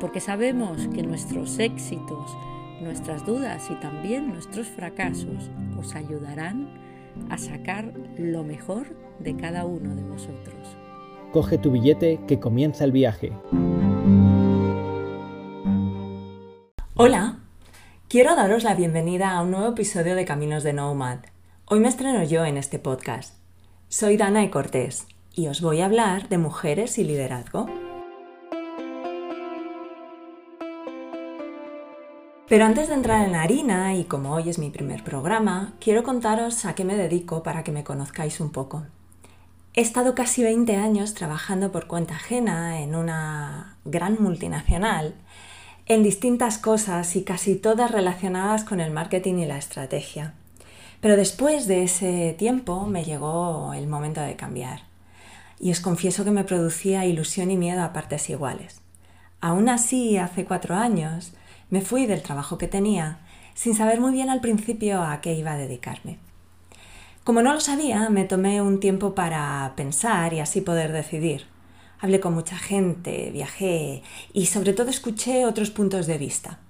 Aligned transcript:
porque 0.00 0.20
sabemos 0.20 0.88
que 0.88 1.02
nuestros 1.02 1.58
éxitos, 1.58 2.36
nuestras 2.80 3.26
dudas 3.26 3.68
y 3.70 3.74
también 3.76 4.28
nuestros 4.28 4.68
fracasos 4.68 5.50
os 5.78 5.94
ayudarán 5.94 6.68
a 7.30 7.38
sacar 7.38 7.92
lo 8.16 8.44
mejor 8.44 8.96
de 9.18 9.36
cada 9.36 9.64
uno 9.64 9.94
de 9.94 10.02
vosotros. 10.02 10.76
Coge 11.32 11.58
tu 11.58 11.72
billete 11.72 12.20
que 12.26 12.38
comienza 12.38 12.84
el 12.84 12.92
viaje. 12.92 13.32
Hola, 16.94 17.40
quiero 18.08 18.34
daros 18.34 18.64
la 18.64 18.74
bienvenida 18.74 19.32
a 19.32 19.42
un 19.42 19.50
nuevo 19.50 19.68
episodio 19.68 20.14
de 20.14 20.24
Caminos 20.24 20.62
de 20.62 20.72
Nomad. 20.72 21.18
Hoy 21.66 21.80
me 21.80 21.88
estreno 21.88 22.22
yo 22.24 22.44
en 22.44 22.56
este 22.56 22.78
podcast. 22.78 23.36
Soy 23.88 24.16
Dana 24.16 24.42
y 24.42 24.50
Cortés 24.50 25.06
y 25.34 25.48
os 25.48 25.60
voy 25.60 25.80
a 25.80 25.86
hablar 25.86 26.28
de 26.28 26.38
mujeres 26.38 26.98
y 26.98 27.04
liderazgo. 27.04 27.87
Pero 32.48 32.64
antes 32.64 32.88
de 32.88 32.94
entrar 32.94 33.26
en 33.26 33.32
la 33.32 33.42
harina, 33.42 33.94
y 33.94 34.04
como 34.04 34.32
hoy 34.32 34.48
es 34.48 34.58
mi 34.58 34.70
primer 34.70 35.04
programa, 35.04 35.74
quiero 35.80 36.02
contaros 36.02 36.64
a 36.64 36.74
qué 36.74 36.82
me 36.82 36.96
dedico 36.96 37.42
para 37.42 37.62
que 37.62 37.72
me 37.72 37.84
conozcáis 37.84 38.40
un 38.40 38.50
poco. 38.50 38.84
He 39.74 39.82
estado 39.82 40.14
casi 40.14 40.42
20 40.42 40.74
años 40.76 41.12
trabajando 41.12 41.70
por 41.70 41.86
cuenta 41.86 42.14
ajena 42.14 42.80
en 42.80 42.94
una 42.94 43.76
gran 43.84 44.16
multinacional, 44.18 45.14
en 45.84 46.02
distintas 46.02 46.56
cosas 46.56 47.16
y 47.16 47.22
casi 47.22 47.54
todas 47.54 47.90
relacionadas 47.90 48.64
con 48.64 48.80
el 48.80 48.92
marketing 48.92 49.34
y 49.34 49.46
la 49.46 49.58
estrategia. 49.58 50.32
Pero 51.02 51.16
después 51.16 51.66
de 51.66 51.82
ese 51.82 52.34
tiempo 52.38 52.86
me 52.86 53.04
llegó 53.04 53.74
el 53.74 53.86
momento 53.88 54.22
de 54.22 54.36
cambiar. 54.36 54.84
Y 55.60 55.70
os 55.70 55.80
confieso 55.80 56.24
que 56.24 56.30
me 56.30 56.44
producía 56.44 57.04
ilusión 57.04 57.50
y 57.50 57.58
miedo 57.58 57.82
a 57.82 57.92
partes 57.92 58.30
iguales. 58.30 58.80
Aún 59.42 59.68
así, 59.68 60.16
hace 60.16 60.46
cuatro 60.46 60.74
años, 60.74 61.32
me 61.70 61.80
fui 61.80 62.06
del 62.06 62.22
trabajo 62.22 62.58
que 62.58 62.68
tenía 62.68 63.20
sin 63.54 63.74
saber 63.74 64.00
muy 64.00 64.12
bien 64.12 64.30
al 64.30 64.40
principio 64.40 65.02
a 65.02 65.20
qué 65.20 65.34
iba 65.34 65.52
a 65.52 65.56
dedicarme. 65.56 66.18
Como 67.24 67.42
no 67.42 67.52
lo 67.52 67.60
sabía, 67.60 68.08
me 68.08 68.24
tomé 68.24 68.62
un 68.62 68.80
tiempo 68.80 69.14
para 69.14 69.72
pensar 69.76 70.32
y 70.32 70.40
así 70.40 70.60
poder 70.60 70.92
decidir. 70.92 71.46
Hablé 72.00 72.20
con 72.20 72.34
mucha 72.34 72.56
gente, 72.56 73.30
viajé 73.32 74.02
y 74.32 74.46
sobre 74.46 74.72
todo 74.72 74.88
escuché 74.90 75.44
otros 75.44 75.70
puntos 75.70 76.06
de 76.06 76.16
vista. 76.16 76.60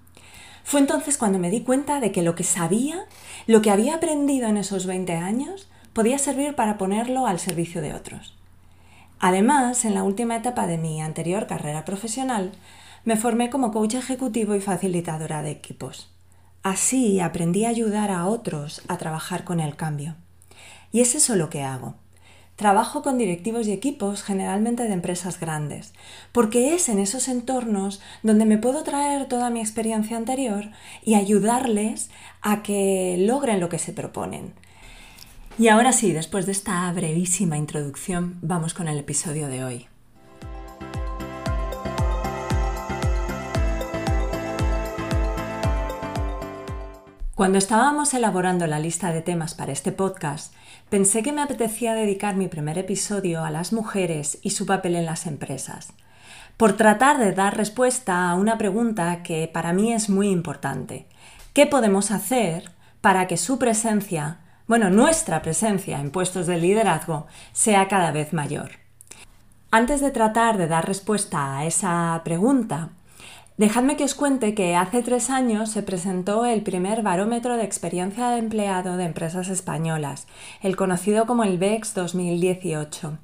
Fue 0.65 0.81
entonces 0.81 1.17
cuando 1.17 1.39
me 1.39 1.51
di 1.51 1.61
cuenta 1.61 2.01
de 2.01 2.11
que 2.11 2.23
lo 2.23 2.35
que 2.35 2.45
sabía, 2.45 3.07
lo 3.47 3.63
que 3.63 3.71
había 3.71 3.95
aprendido 3.95 4.49
en 4.49 4.57
esos 4.57 4.87
20 4.87 5.13
años, 5.13 5.69
podía 5.93 6.19
servir 6.19 6.55
para 6.55 6.79
ponerlo 6.79 7.27
al 7.27 7.39
servicio 7.39 7.83
de 7.83 7.95
otros. 7.95 8.35
Además, 9.21 9.85
en 9.85 9.95
la 9.95 10.03
última 10.03 10.37
etapa 10.37 10.67
de 10.67 10.79
mi 10.79 11.01
anterior 11.01 11.47
carrera 11.47 11.85
profesional, 11.85 12.53
me 13.05 13.17
formé 13.17 13.51
como 13.51 13.73
coach 13.73 13.95
ejecutivo 13.95 14.55
y 14.55 14.61
facilitadora 14.61 15.43
de 15.43 15.51
equipos. 15.51 16.11
Así 16.63 17.21
aprendí 17.21 17.65
a 17.65 17.71
ayudar 17.71 18.11
a 18.11 18.27
otros 18.27 18.83
a 18.89 18.99
trabajar 18.99 19.45
con 19.45 19.61
el 19.61 19.77
cambio. 19.77 20.17
Y 20.93 21.01
es 21.01 21.15
eso 21.15 21.37
lo 21.37 21.51
que 21.51 21.63
hago. 21.63 21.95
Trabajo 22.57 23.03
con 23.03 23.19
directivos 23.19 23.69
y 23.69 23.73
equipos 23.73 24.25
generalmente 24.25 24.83
de 24.83 24.93
empresas 24.93 25.39
grandes, 25.39 25.93
porque 26.33 26.75
es 26.75 26.89
en 26.89 26.99
esos 26.99 27.29
entornos 27.29 28.01
donde 28.25 28.47
me 28.47 28.59
puedo 28.59 28.83
traer 28.83 29.29
toda 29.29 29.49
mi 29.49 29.61
experiencia 29.61 30.17
anterior 30.17 30.71
y 31.05 31.15
ayudarles 31.15 32.11
a 32.43 32.65
que 32.65 33.17
logren 33.21 33.61
lo 33.61 33.69
que 33.69 33.79
se 33.79 33.93
proponen. 33.93 34.55
Y 35.57 35.69
ahora 35.69 35.93
sí, 35.93 36.13
después 36.13 36.47
de 36.47 36.53
esta 36.53 36.93
brevísima 36.93 37.57
introducción, 37.57 38.39
vamos 38.43 38.75
con 38.75 38.89
el 38.89 38.99
episodio 38.99 39.47
de 39.47 39.65
hoy. 39.65 39.89
Cuando 47.39 47.59
estábamos 47.59 48.15
elaborando 48.15 48.67
la 48.67 48.81
lista 48.81 49.13
de 49.13 49.23
temas 49.23 49.55
para 49.55 49.71
este 49.71 49.93
podcast, 49.93 50.53
pensé 50.91 51.23
que 51.23 51.31
me 51.31 51.41
apetecía 51.41 51.95
dedicar 51.95 52.35
mi 52.35 52.49
primer 52.49 52.79
episodio 52.79 53.45
a 53.45 53.53
las 53.53 53.73
mujeres 53.73 54.39
y 54.43 54.51
su 54.51 54.67
papel 54.67 54.97
en 54.97 55.07
las 55.07 55.25
empresas, 55.25 55.93
por 56.57 56.73
tratar 56.73 57.19
de 57.19 57.31
dar 57.31 57.57
respuesta 57.57 58.29
a 58.29 58.35
una 58.35 58.59
pregunta 58.59 59.23
que 59.23 59.47
para 59.47 59.73
mí 59.73 59.93
es 59.93 60.11
muy 60.11 60.31
importante. 60.31 61.07
¿Qué 61.53 61.65
podemos 61.67 62.11
hacer 62.11 62.73
para 63.01 63.29
que 63.29 63.37
su 63.37 63.57
presencia, 63.57 64.39
bueno, 64.67 64.91
nuestra 64.91 65.41
presencia 65.41 66.01
en 66.01 66.11
puestos 66.11 66.49
de 66.49 66.59
liderazgo 66.59 67.29
sea 67.53 67.87
cada 67.87 68.11
vez 68.11 68.33
mayor? 68.33 68.71
Antes 69.71 70.01
de 70.01 70.11
tratar 70.11 70.59
de 70.59 70.67
dar 70.67 70.89
respuesta 70.89 71.59
a 71.59 71.67
esa 71.67 72.21
pregunta, 72.25 72.89
Dejadme 73.59 73.97
que 73.97 74.05
os 74.05 74.15
cuente 74.15 74.55
que 74.55 74.77
hace 74.77 75.03
tres 75.03 75.31
años 75.31 75.73
se 75.73 75.83
presentó 75.83 76.47
el 76.47 76.63
primer 76.63 77.03
barómetro 77.03 77.57
de 77.57 77.65
experiencia 77.65 78.29
de 78.29 78.39
empleado 78.39 78.97
de 78.97 79.05
empresas 79.05 79.49
españolas, 79.49 80.29
el 80.63 80.77
conocido 80.77 81.27
como 81.27 81.43
el 81.43 81.59
BEX 81.59 81.93
2018. 81.93 83.19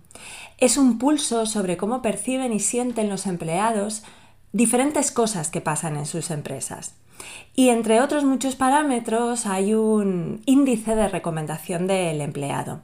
Es 0.59 0.77
un 0.77 0.99
pulso 0.99 1.47
sobre 1.47 1.77
cómo 1.77 2.03
perciben 2.03 2.53
y 2.53 2.59
sienten 2.59 3.09
los 3.09 3.29
empleados 3.29 4.03
diferentes 4.51 5.13
cosas 5.13 5.53
que 5.53 5.61
pasan 5.61 5.97
en 5.97 6.05
sus 6.05 6.33
empresas. 6.33 6.97
Y 7.55 7.69
entre 7.69 8.01
otros 8.01 8.25
muchos 8.25 8.57
parámetros 8.57 9.47
hay 9.47 9.73
un 9.75 10.43
índice 10.47 10.97
de 10.97 11.07
recomendación 11.07 11.87
del 11.87 12.21
empleado. 12.21 12.81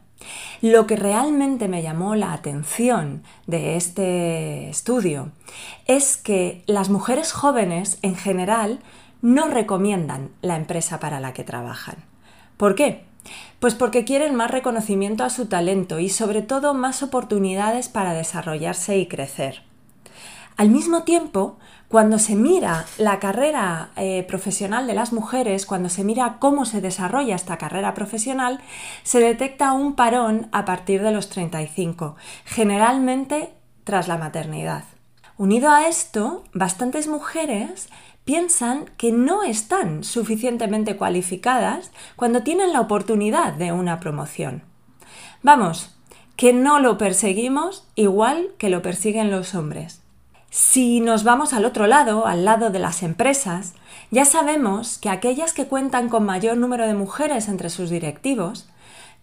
Lo 0.61 0.87
que 0.87 0.97
realmente 0.97 1.69
me 1.69 1.83
llamó 1.83 2.15
la 2.15 2.33
atención 2.33 3.23
de 3.47 3.77
este 3.77 4.69
estudio 4.69 5.33
es 5.87 6.17
que 6.17 6.63
las 6.67 6.91
mujeres 6.91 7.33
jóvenes 7.33 7.99
en 8.03 8.15
general 8.15 8.81
no 9.23 9.49
recomiendan 9.49 10.31
la 10.43 10.57
empresa 10.57 11.01
para 11.01 11.21
la 11.21 11.33
que 11.33 11.45
trabajan. 11.45 11.97
¿Por 12.57 12.75
qué? 12.75 13.05
Pues 13.59 13.75
porque 13.75 14.05
quieren 14.05 14.35
más 14.35 14.51
reconocimiento 14.51 15.25
a 15.25 15.31
su 15.31 15.47
talento 15.47 15.99
y 15.99 16.09
sobre 16.09 16.43
todo 16.43 16.75
más 16.75 17.03
oportunidades 17.03 17.89
para 17.89 18.15
desarrollarse 18.15 18.99
y 18.99 19.07
crecer. 19.07 19.63
Al 20.57 20.71
mismo 20.71 21.05
tiempo, 21.05 21.59
cuando 21.91 22.21
se 22.21 22.37
mira 22.37 22.87
la 22.99 23.19
carrera 23.19 23.91
eh, 23.97 24.23
profesional 24.23 24.87
de 24.87 24.95
las 24.95 25.13
mujeres, 25.13 25.67
cuando 25.67 25.89
se 25.89 26.05
mira 26.05 26.37
cómo 26.39 26.65
se 26.65 26.81
desarrolla 26.81 27.35
esta 27.35 27.59
carrera 27.59 27.95
profesional, 27.95 28.61
se 29.03 29.19
detecta 29.19 29.73
un 29.73 29.97
parón 29.97 30.49
a 30.53 30.65
partir 30.65 31.03
de 31.03 31.11
los 31.11 31.31
35, 31.31 32.15
generalmente 32.45 33.53
tras 33.83 34.07
la 34.07 34.19
maternidad. 34.19 34.85
Unido 35.37 35.69
a 35.69 35.89
esto, 35.89 36.45
bastantes 36.53 37.09
mujeres 37.09 37.89
piensan 38.25 38.85
que 38.97 39.11
no 39.11 39.43
están 39.43 40.05
suficientemente 40.05 40.97
cualificadas 40.97 41.91
cuando 42.15 42.45
tienen 42.45 42.73
la 42.73 42.83
oportunidad 42.83 43.55
de 43.55 43.73
una 43.73 43.99
promoción. 43.99 44.63
Vamos, 45.43 45.97
que 46.37 46.53
no 46.53 46.79
lo 46.79 46.99
perseguimos 46.99 47.89
igual 47.97 48.51
que 48.59 48.71
lo 48.71 48.81
persiguen 48.81 49.33
los 49.33 49.57
hombres. 49.57 50.00
Si 50.51 50.99
nos 51.01 51.23
vamos 51.23 51.53
al 51.53 51.65
otro 51.65 51.87
lado, 51.87 52.27
al 52.27 52.45
lado 52.45 52.71
de 52.71 52.81
las 52.81 53.05
empresas, 53.05 53.75
ya 54.11 54.25
sabemos 54.25 54.99
que 54.99 55.09
aquellas 55.09 55.53
que 55.53 55.69
cuentan 55.69 56.09
con 56.09 56.25
mayor 56.25 56.57
número 56.57 56.89
de 56.89 56.95
mujeres 56.95 57.49
entre 57.49 57.71
sus 57.71 57.89
directivos 57.89 58.69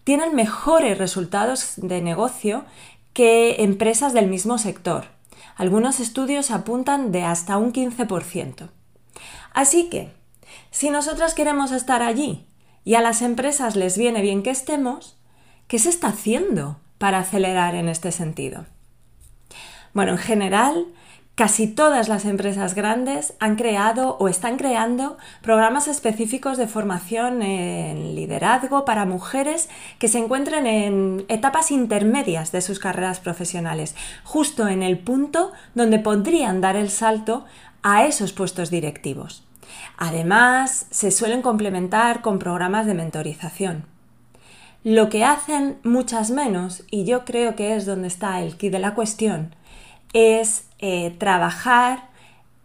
tienen 0.04 0.34
mejores 0.34 0.96
resultados 0.96 1.74
de 1.76 2.00
negocio 2.00 2.64
que 3.12 3.62
empresas 3.62 4.14
del 4.14 4.26
mismo 4.26 4.56
sector. 4.56 5.08
Algunos 5.54 6.00
estudios 6.00 6.50
apuntan 6.50 7.12
de 7.12 7.24
hasta 7.24 7.58
un 7.58 7.74
15%. 7.74 8.70
Así 9.52 9.90
que, 9.90 10.14
si 10.70 10.88
nosotras 10.88 11.34
queremos 11.34 11.72
estar 11.72 12.02
allí 12.02 12.46
y 12.84 12.94
a 12.94 13.02
las 13.02 13.20
empresas 13.20 13.76
les 13.76 13.98
viene 13.98 14.22
bien 14.22 14.42
que 14.42 14.50
estemos, 14.50 15.18
¿qué 15.66 15.78
se 15.78 15.90
está 15.90 16.08
haciendo 16.08 16.78
para 16.96 17.18
acelerar 17.18 17.74
en 17.74 17.90
este 17.90 18.12
sentido? 18.12 18.64
Bueno, 19.92 20.12
en 20.12 20.18
general, 20.18 20.86
Casi 21.38 21.68
todas 21.68 22.08
las 22.08 22.24
empresas 22.24 22.74
grandes 22.74 23.32
han 23.38 23.54
creado 23.54 24.16
o 24.18 24.26
están 24.26 24.56
creando 24.56 25.18
programas 25.40 25.86
específicos 25.86 26.58
de 26.58 26.66
formación 26.66 27.42
en 27.42 28.16
liderazgo 28.16 28.84
para 28.84 29.06
mujeres 29.06 29.68
que 30.00 30.08
se 30.08 30.18
encuentren 30.18 30.66
en 30.66 31.24
etapas 31.28 31.70
intermedias 31.70 32.50
de 32.50 32.60
sus 32.60 32.80
carreras 32.80 33.20
profesionales, 33.20 33.94
justo 34.24 34.66
en 34.66 34.82
el 34.82 34.98
punto 34.98 35.52
donde 35.76 36.00
podrían 36.00 36.60
dar 36.60 36.74
el 36.74 36.90
salto 36.90 37.44
a 37.84 38.04
esos 38.04 38.32
puestos 38.32 38.68
directivos. 38.68 39.44
Además, 39.96 40.86
se 40.90 41.12
suelen 41.12 41.42
complementar 41.42 42.20
con 42.20 42.40
programas 42.40 42.84
de 42.84 42.94
mentorización. 42.94 43.84
Lo 44.82 45.08
que 45.08 45.24
hacen 45.24 45.78
muchas 45.84 46.30
menos, 46.30 46.82
y 46.90 47.04
yo 47.04 47.24
creo 47.24 47.54
que 47.54 47.76
es 47.76 47.86
donde 47.86 48.08
está 48.08 48.42
el 48.42 48.56
kit 48.56 48.72
de 48.72 48.80
la 48.80 48.94
cuestión, 48.94 49.54
es 50.12 50.68
eh, 50.78 51.14
trabajar 51.18 52.08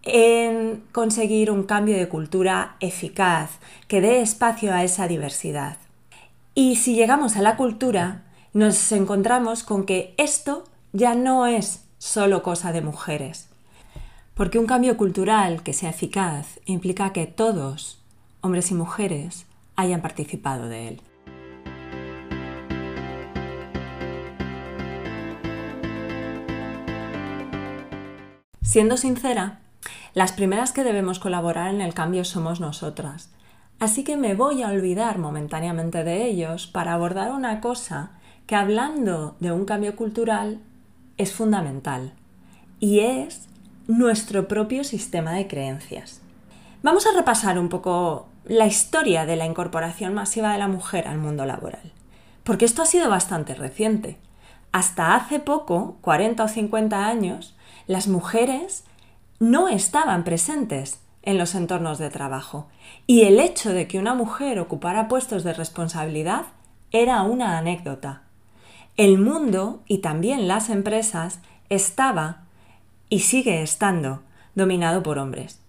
en 0.04 0.84
conseguir 0.92 1.50
un 1.50 1.64
cambio 1.64 1.98
de 1.98 2.10
cultura 2.10 2.76
eficaz, 2.80 3.60
que 3.88 4.02
dé 4.02 4.22
espacio 4.22 4.74
a 4.74 4.84
esa 4.84 5.08
diversidad. 5.08 5.78
Y 6.56 6.76
si 6.76 6.96
llegamos 6.96 7.38
a 7.38 7.42
la 7.42 7.56
cultura, 7.56 8.24
nos 8.54 8.92
encontramos 8.92 9.64
con 9.64 9.86
que 9.86 10.14
esto 10.18 10.66
ya 10.92 11.16
no 11.16 11.48
es 11.48 11.86
solo 11.98 12.44
cosa 12.44 12.72
de 12.72 12.82
mujeres. 12.82 13.50
Porque 14.34 14.60
un 14.60 14.66
cambio 14.66 14.98
cultural 14.98 15.64
que 15.64 15.74
sea 15.74 15.92
eficaz 15.92 16.60
implica 16.66 17.14
que 17.14 17.26
todos, 17.26 18.00
hombres 18.42 18.72
y 18.72 18.74
mujeres, 18.74 19.46
hayan 19.76 20.02
participado 20.02 20.68
de 20.68 20.90
él. 20.90 21.02
Siendo 28.74 28.98
sincera, 28.98 29.60
las 30.16 30.32
primeras 30.32 30.72
que 30.72 30.84
debemos 30.84 31.20
colaborar 31.20 31.72
en 31.72 31.80
el 31.80 31.94
cambio 31.94 32.26
somos 32.26 32.60
nosotras. 32.60 33.30
Así 33.80 34.04
que 34.04 34.18
me 34.18 34.34
voy 34.34 34.64
a 34.64 34.70
olvidar 34.70 35.20
momentáneamente 35.20 36.04
de 36.04 36.26
ellos 36.26 36.66
para 36.66 36.94
abordar 36.94 37.34
una 37.34 37.62
cosa 37.62 38.14
que 38.48 38.56
hablando 38.56 39.36
de 39.40 39.52
un 39.52 39.66
cambio 39.66 39.96
cultural 39.96 40.60
es 41.20 41.34
fundamental 41.34 42.14
y 42.80 43.02
es 43.02 43.48
nuestro 43.86 44.48
propio 44.48 44.84
sistema 44.84 45.34
de 45.34 45.48
creencias. 45.48 46.22
Vamos 46.82 47.06
a 47.06 47.16
repasar 47.16 47.60
un 47.60 47.70
poco 47.70 48.28
la 48.44 48.66
historia 48.66 49.28
de 49.28 49.36
la 49.36 49.46
incorporación 49.46 50.16
masiva 50.16 50.52
de 50.52 50.58
la 50.58 50.68
mujer 50.68 51.08
al 51.08 51.20
mundo 51.20 51.46
laboral, 51.46 51.92
porque 52.44 52.66
esto 52.66 52.82
ha 52.82 52.88
sido 52.88 53.08
bastante 53.08 53.54
reciente. 53.54 54.18
Hasta 54.72 55.14
hace 55.14 55.40
poco, 55.40 56.00
40 56.02 56.44
o 56.44 56.48
50 56.48 57.06
años, 57.06 57.56
las 57.88 58.08
mujeres 58.08 58.84
no 59.40 59.68
estaban 59.68 60.24
presentes 60.24 61.00
en 61.22 61.38
los 61.38 61.56
entornos 61.56 61.98
de 61.98 62.10
trabajo 62.10 62.68
y 63.08 63.24
el 63.24 63.40
hecho 63.40 63.72
de 63.72 63.88
que 63.88 64.00
una 64.00 64.14
mujer 64.14 64.60
ocupara 64.60 65.08
puestos 65.08 65.44
de 65.44 65.54
responsabilidad 65.54 66.46
era 66.92 67.24
una 67.24 67.58
anécdota. 67.58 68.24
El 68.98 69.18
mundo 69.18 69.82
y 69.88 70.00
también 70.00 70.48
las 70.48 70.70
empresas 70.70 71.40
estaba 71.70 72.44
y 73.10 73.20
sigue 73.20 73.62
estando 73.62 74.22
dominado 74.56 75.02
por 75.02 75.18
hombres. 75.18 75.60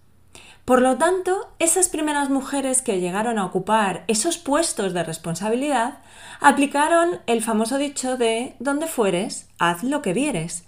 Por 0.65 0.81
lo 0.81 0.97
tanto, 0.97 1.49
esas 1.59 1.89
primeras 1.89 2.29
mujeres 2.29 2.81
que 2.81 2.99
llegaron 2.99 3.37
a 3.37 3.45
ocupar 3.45 4.03
esos 4.07 4.37
puestos 4.37 4.93
de 4.93 5.03
responsabilidad 5.03 5.99
aplicaron 6.39 7.19
el 7.27 7.43
famoso 7.43 7.77
dicho 7.77 8.17
de 8.17 8.55
donde 8.59 8.87
fueres, 8.87 9.47
haz 9.59 9.83
lo 9.83 10.01
que 10.01 10.13
vieres 10.13 10.65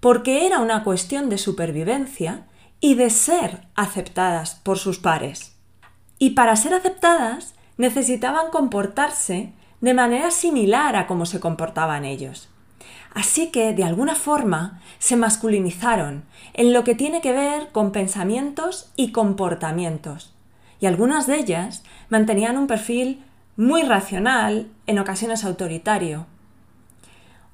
porque 0.00 0.46
era 0.46 0.60
una 0.60 0.84
cuestión 0.84 1.28
de 1.28 1.38
supervivencia 1.38 2.46
y 2.80 2.94
de 2.94 3.10
ser 3.10 3.62
aceptadas 3.74 4.54
por 4.56 4.78
sus 4.78 4.98
pares. 4.98 5.56
Y 6.18 6.30
para 6.30 6.56
ser 6.56 6.74
aceptadas 6.74 7.54
necesitaban 7.76 8.50
comportarse 8.50 9.52
de 9.80 9.94
manera 9.94 10.30
similar 10.30 10.96
a 10.96 11.06
como 11.06 11.26
se 11.26 11.40
comportaban 11.40 12.04
ellos. 12.04 12.48
Así 13.14 13.50
que, 13.50 13.72
de 13.72 13.84
alguna 13.84 14.14
forma, 14.14 14.80
se 14.98 15.16
masculinizaron 15.16 16.24
en 16.54 16.72
lo 16.72 16.84
que 16.84 16.94
tiene 16.94 17.20
que 17.20 17.32
ver 17.32 17.68
con 17.72 17.92
pensamientos 17.92 18.92
y 18.96 19.12
comportamientos. 19.12 20.34
Y 20.80 20.86
algunas 20.86 21.26
de 21.26 21.36
ellas 21.36 21.82
mantenían 22.08 22.56
un 22.56 22.66
perfil 22.66 23.24
muy 23.56 23.82
racional, 23.82 24.68
en 24.86 24.98
ocasiones 24.98 25.44
autoritario, 25.44 26.26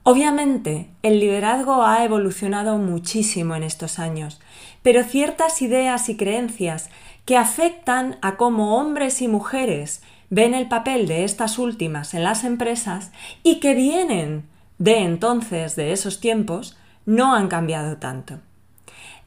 Obviamente, 0.07 0.91
el 1.03 1.19
liderazgo 1.19 1.83
ha 1.83 2.05
evolucionado 2.05 2.77
muchísimo 2.77 3.57
en 3.57 3.63
estos 3.63 3.99
años, 3.99 4.39
pero 4.83 5.03
ciertas 5.03 5.63
ideas 5.63 6.11
y 6.11 6.17
creencias 6.19 6.91
que 7.25 7.39
afectan 7.39 8.19
a 8.21 8.37
cómo 8.37 8.77
hombres 8.77 9.23
y 9.23 9.29
mujeres 9.29 10.03
ven 10.29 10.53
el 10.53 10.69
papel 10.69 11.09
de 11.09 11.25
estas 11.25 11.59
últimas 11.59 12.13
en 12.13 12.23
las 12.23 12.45
empresas 12.45 13.13
y 13.43 13.61
que 13.61 13.75
vienen 13.75 14.45
de 14.77 14.99
entonces, 14.99 15.75
de 15.75 15.93
esos 15.93 16.21
tiempos, 16.21 16.77
no 17.07 17.35
han 17.35 17.49
cambiado 17.49 17.97
tanto. 17.97 18.41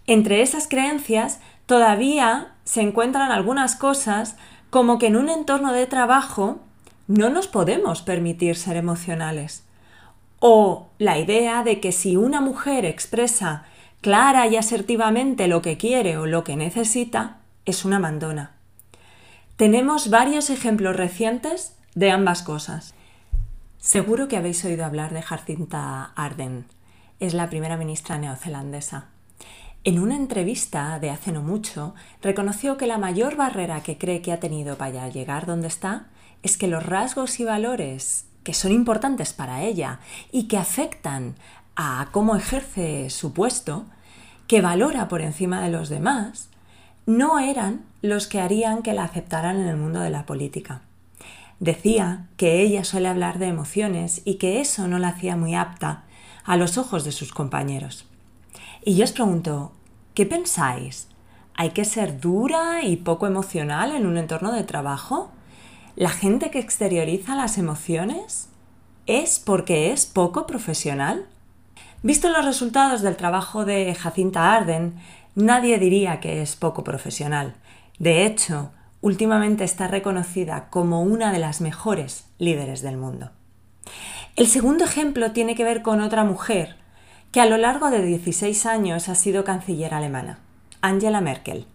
Entre 0.06 0.44
esas 0.44 0.68
creencias 0.68 1.40
todavía 1.66 2.54
se 2.66 2.82
encuentran 2.82 3.32
algunas 3.32 3.76
cosas 3.76 4.38
como 4.70 5.00
que 5.00 5.08
en 5.08 5.16
un 5.16 5.30
entorno 5.30 5.74
de 5.74 5.88
trabajo 5.88 6.60
no 7.08 7.32
nos 7.32 7.48
podemos 7.48 8.04
permitir 8.04 8.56
ser 8.58 8.78
emocionales 8.78 9.67
o 10.40 10.90
la 10.98 11.18
idea 11.18 11.64
de 11.64 11.80
que 11.80 11.92
si 11.92 12.16
una 12.16 12.42
mujer 12.42 12.86
expresa 12.86 13.66
clara 14.02 14.48
y 14.48 14.56
asertivamente 14.56 15.48
lo 15.48 15.62
que 15.62 15.78
quiere 15.78 16.18
o 16.18 16.26
lo 16.26 16.44
que 16.44 16.56
necesita, 16.56 17.38
es 17.66 17.86
una 17.86 18.00
mandona. 18.00 18.52
Tenemos 19.56 20.10
varios 20.10 20.50
ejemplos 20.50 20.96
recientes 20.96 21.76
de 21.96 22.12
ambas 22.12 22.44
cosas. 22.44 22.94
Seguro 23.80 24.28
que 24.28 24.38
habéis 24.38 24.64
oído 24.66 24.86
hablar 24.86 25.14
de 25.14 25.24
Jacinta 25.24 26.12
Arden. 26.16 26.66
Es 27.20 27.34
la 27.34 27.50
primera 27.50 27.78
ministra 27.78 28.20
neozelandesa. 28.20 29.06
En 29.84 30.00
una 30.00 30.16
entrevista 30.16 31.00
de 31.00 31.10
hace 31.10 31.32
no 31.32 31.42
mucho, 31.42 31.96
reconoció 32.22 32.78
que 32.78 32.88
la 32.88 32.98
mayor 32.98 33.36
barrera 33.36 33.82
que 33.82 33.98
cree 33.98 34.22
que 34.22 34.32
ha 34.32 34.40
tenido 34.40 34.78
para 34.78 35.10
llegar 35.10 35.46
donde 35.46 35.68
está 35.68 36.08
es 36.44 36.58
que 36.58 36.68
los 36.68 36.86
rasgos 36.86 37.40
y 37.40 37.46
valores 37.46 38.27
que 38.48 38.54
son 38.54 38.72
importantes 38.72 39.34
para 39.34 39.64
ella 39.64 40.00
y 40.32 40.44
que 40.44 40.58
afectan 40.58 41.36
a 41.76 42.08
cómo 42.14 42.38
ejerce 42.38 43.10
su 43.10 43.34
puesto, 43.34 43.84
que 44.48 44.62
valora 44.62 45.10
por 45.10 45.20
encima 45.20 45.60
de 45.60 45.70
los 45.70 45.90
demás, 45.90 46.48
no 47.06 47.40
eran 47.40 47.84
los 48.02 48.26
que 48.26 48.40
harían 48.40 48.84
que 48.84 48.94
la 48.94 49.04
aceptaran 49.04 49.60
en 49.60 49.68
el 49.68 49.76
mundo 49.76 50.00
de 50.00 50.12
la 50.12 50.26
política. 50.26 50.80
Decía 51.60 52.28
que 52.38 52.62
ella 52.62 52.86
suele 52.86 53.10
hablar 53.10 53.38
de 53.38 53.48
emociones 53.48 54.22
y 54.24 54.36
que 54.36 54.62
eso 54.62 54.88
no 54.88 54.98
la 54.98 55.10
hacía 55.10 55.36
muy 55.36 55.54
apta 55.54 56.06
a 56.46 56.56
los 56.56 56.78
ojos 56.78 57.04
de 57.04 57.12
sus 57.12 57.34
compañeros. 57.34 58.06
Y 58.86 58.96
yo 58.96 59.04
os 59.04 59.12
pregunto, 59.12 59.74
¿qué 60.14 60.26
pensáis? 60.26 61.10
¿Hay 61.54 61.72
que 61.72 61.84
ser 61.84 62.22
dura 62.22 62.82
y 62.82 62.96
poco 62.96 63.28
emocional 63.28 63.94
en 63.94 64.06
un 64.06 64.18
entorno 64.18 64.54
de 64.54 64.64
trabajo? 64.64 65.34
¿La 65.98 66.10
gente 66.10 66.52
que 66.52 66.60
exterioriza 66.60 67.36
las 67.36 67.58
emociones 67.58 68.50
es 69.08 69.40
porque 69.40 69.92
es 69.92 70.06
poco 70.06 70.46
profesional? 70.46 71.26
Visto 72.04 72.30
los 72.30 72.46
resultados 72.46 73.02
del 73.02 73.18
trabajo 73.18 73.66
de 73.66 73.96
Jacinta 73.96 74.54
Arden, 74.54 74.94
nadie 75.34 75.80
diría 75.80 76.20
que 76.20 76.44
es 76.44 76.56
poco 76.56 76.84
profesional. 76.84 77.56
De 77.98 78.28
hecho, 78.28 78.70
últimamente 79.02 79.64
está 79.64 79.88
reconocida 79.88 80.70
como 80.70 81.02
una 81.02 81.32
de 81.32 81.40
las 81.40 81.62
mejores 81.62 82.28
líderes 82.38 82.84
del 82.84 82.98
mundo. 82.98 83.32
El 84.36 84.46
segundo 84.46 84.86
ejemplo 84.86 85.32
tiene 85.32 85.56
que 85.56 85.64
ver 85.64 85.82
con 85.82 86.02
otra 86.02 86.24
mujer 86.24 86.76
que 87.32 87.42
a 87.42 87.48
lo 87.48 87.58
largo 87.58 87.90
de 87.90 88.04
16 88.04 88.68
años 88.68 89.10
ha 89.10 89.16
sido 89.16 89.44
canciller 89.44 89.96
alemana, 89.96 90.38
Angela 90.80 91.22
Merkel. 91.22 91.66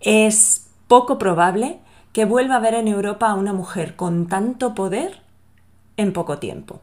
Es 0.00 0.66
poco 0.88 1.16
probable 1.16 1.78
que 2.12 2.24
vuelva 2.24 2.56
a 2.56 2.60
ver 2.60 2.74
en 2.74 2.88
Europa 2.88 3.28
a 3.28 3.34
una 3.34 3.52
mujer 3.52 3.96
con 3.96 4.28
tanto 4.28 4.74
poder 4.74 5.20
en 5.96 6.12
poco 6.12 6.38
tiempo. 6.38 6.80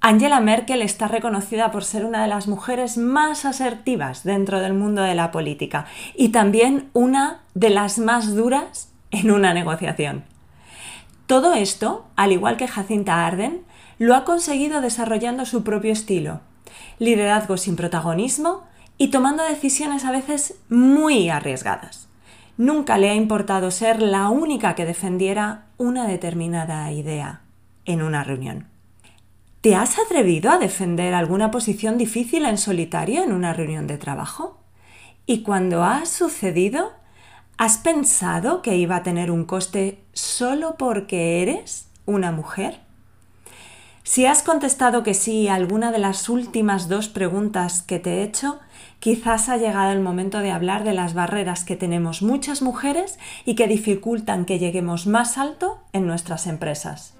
Angela 0.00 0.40
Merkel 0.40 0.82
está 0.82 1.06
reconocida 1.06 1.70
por 1.70 1.84
ser 1.84 2.04
una 2.04 2.22
de 2.22 2.28
las 2.28 2.48
mujeres 2.48 2.98
más 2.98 3.44
asertivas 3.44 4.24
dentro 4.24 4.58
del 4.58 4.74
mundo 4.74 5.02
de 5.02 5.14
la 5.14 5.30
política 5.30 5.86
y 6.16 6.30
también 6.30 6.90
una 6.92 7.42
de 7.54 7.70
las 7.70 7.98
más 7.98 8.34
duras 8.34 8.90
en 9.12 9.30
una 9.30 9.54
negociación. 9.54 10.24
Todo 11.26 11.54
esto, 11.54 12.04
al 12.16 12.32
igual 12.32 12.56
que 12.56 12.66
Jacinta 12.66 13.24
Arden, 13.24 13.62
lo 13.98 14.16
ha 14.16 14.24
conseguido 14.24 14.80
desarrollando 14.80 15.46
su 15.46 15.62
propio 15.62 15.92
estilo, 15.92 16.40
liderazgo 16.98 17.56
sin 17.56 17.76
protagonismo 17.76 18.64
y 18.98 19.08
tomando 19.08 19.44
decisiones 19.44 20.04
a 20.04 20.10
veces 20.10 20.56
muy 20.68 21.28
arriesgadas. 21.28 22.08
Nunca 22.62 22.96
le 22.96 23.10
ha 23.10 23.16
importado 23.16 23.72
ser 23.72 24.00
la 24.00 24.28
única 24.28 24.76
que 24.76 24.84
defendiera 24.84 25.64
una 25.78 26.06
determinada 26.06 26.92
idea 26.92 27.40
en 27.86 28.02
una 28.02 28.22
reunión. 28.22 28.68
¿Te 29.62 29.74
has 29.74 29.98
atrevido 29.98 30.48
a 30.48 30.58
defender 30.58 31.12
alguna 31.12 31.50
posición 31.50 31.98
difícil 31.98 32.46
en 32.46 32.58
solitario 32.58 33.24
en 33.24 33.32
una 33.32 33.52
reunión 33.52 33.88
de 33.88 33.98
trabajo? 33.98 34.60
Y 35.26 35.42
cuando 35.42 35.82
ha 35.82 36.06
sucedido, 36.06 36.92
¿has 37.58 37.78
pensado 37.78 38.62
que 38.62 38.76
iba 38.76 38.94
a 38.94 39.02
tener 39.02 39.32
un 39.32 39.44
coste 39.44 39.98
solo 40.12 40.76
porque 40.78 41.42
eres 41.42 41.88
una 42.06 42.30
mujer? 42.30 42.78
Si 44.04 44.24
has 44.24 44.44
contestado 44.44 45.02
que 45.02 45.14
sí 45.14 45.48
a 45.48 45.56
alguna 45.56 45.90
de 45.90 45.98
las 45.98 46.28
últimas 46.28 46.88
dos 46.88 47.08
preguntas 47.08 47.82
que 47.82 47.98
te 47.98 48.18
he 48.18 48.22
hecho, 48.22 48.60
quizás 49.02 49.48
ha 49.48 49.56
llegado 49.56 49.90
el 49.90 49.98
momento 49.98 50.38
de 50.38 50.52
hablar 50.52 50.84
de 50.84 50.92
las 50.92 51.12
barreras 51.12 51.64
que 51.64 51.74
tenemos 51.74 52.22
muchas 52.22 52.62
mujeres 52.62 53.18
y 53.44 53.56
que 53.56 53.66
dificultan 53.66 54.44
que 54.44 54.60
lleguemos 54.60 55.08
más 55.08 55.38
alto 55.38 55.80
en 55.92 56.06
nuestras 56.06 56.46
empresas. 56.46 57.16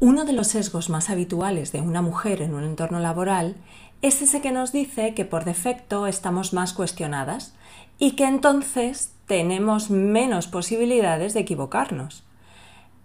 Uno 0.00 0.24
de 0.24 0.32
los 0.32 0.48
sesgos 0.48 0.90
más 0.90 1.08
habituales 1.10 1.70
de 1.70 1.80
una 1.80 2.02
mujer 2.02 2.42
en 2.42 2.52
un 2.52 2.64
entorno 2.64 2.98
laboral 2.98 3.54
es 4.02 4.20
ese 4.20 4.40
que 4.40 4.50
nos 4.50 4.72
dice 4.72 5.14
que 5.14 5.24
por 5.24 5.44
defecto 5.44 6.08
estamos 6.08 6.52
más 6.52 6.72
cuestionadas 6.72 7.54
y 8.00 8.16
que 8.16 8.24
entonces 8.24 9.12
tenemos 9.28 9.90
menos 9.90 10.48
posibilidades 10.48 11.34
de 11.34 11.40
equivocarnos. 11.40 12.23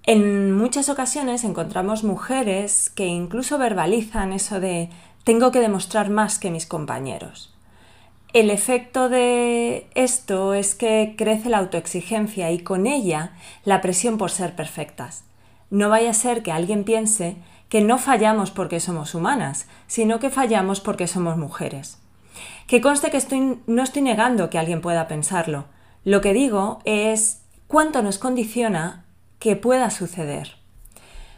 En 0.04 0.54
muchas 0.54 0.90
ocasiones 0.90 1.44
encontramos 1.44 2.04
mujeres 2.04 2.90
que 2.90 3.06
incluso 3.06 3.58
verbalizan 3.58 4.34
eso 4.34 4.60
de 4.60 4.90
tengo 5.24 5.52
que 5.52 5.60
demostrar 5.60 6.10
más 6.10 6.40
que 6.40 6.52
mis 6.52 6.66
compañeros. 6.66 7.54
El 8.32 8.52
efecto 8.52 9.10
de 9.10 9.88
esto 9.96 10.54
es 10.54 10.76
que 10.76 11.16
crece 11.18 11.50
la 11.50 11.58
autoexigencia 11.58 12.52
y 12.52 12.60
con 12.60 12.86
ella 12.88 13.34
la 13.66 13.82
presión 13.82 14.18
por 14.18 14.32
ser 14.32 14.56
perfectas. 14.56 15.24
No 15.72 15.90
vaya 15.90 16.12
a 16.12 16.14
ser 16.16 16.44
que 16.44 16.52
alguien 16.52 16.84
piense 16.84 17.38
que 17.70 17.82
no 17.82 17.98
fallamos 17.98 18.52
porque 18.52 18.80
somos 18.80 19.14
humanas, 19.16 19.68
sino 19.88 20.20
que 20.20 20.30
fallamos 20.30 20.80
porque 20.80 21.08
somos 21.08 21.38
mujeres. 21.38 22.00
Que 22.68 22.82
conste 22.82 23.12
que 23.12 23.58
no 23.68 23.84
estoy 23.84 24.02
negando 24.02 24.50
que 24.50 24.58
alguien 24.58 24.82
pueda 24.82 25.08
pensarlo, 25.08 25.66
lo 26.06 26.22
que 26.22 26.34
digo 26.34 26.80
es 26.86 27.42
cuánto 27.68 28.02
nos 28.02 28.18
condiciona 28.18 29.06
que 29.40 29.56
pueda 29.56 29.90
suceder. 29.90 30.56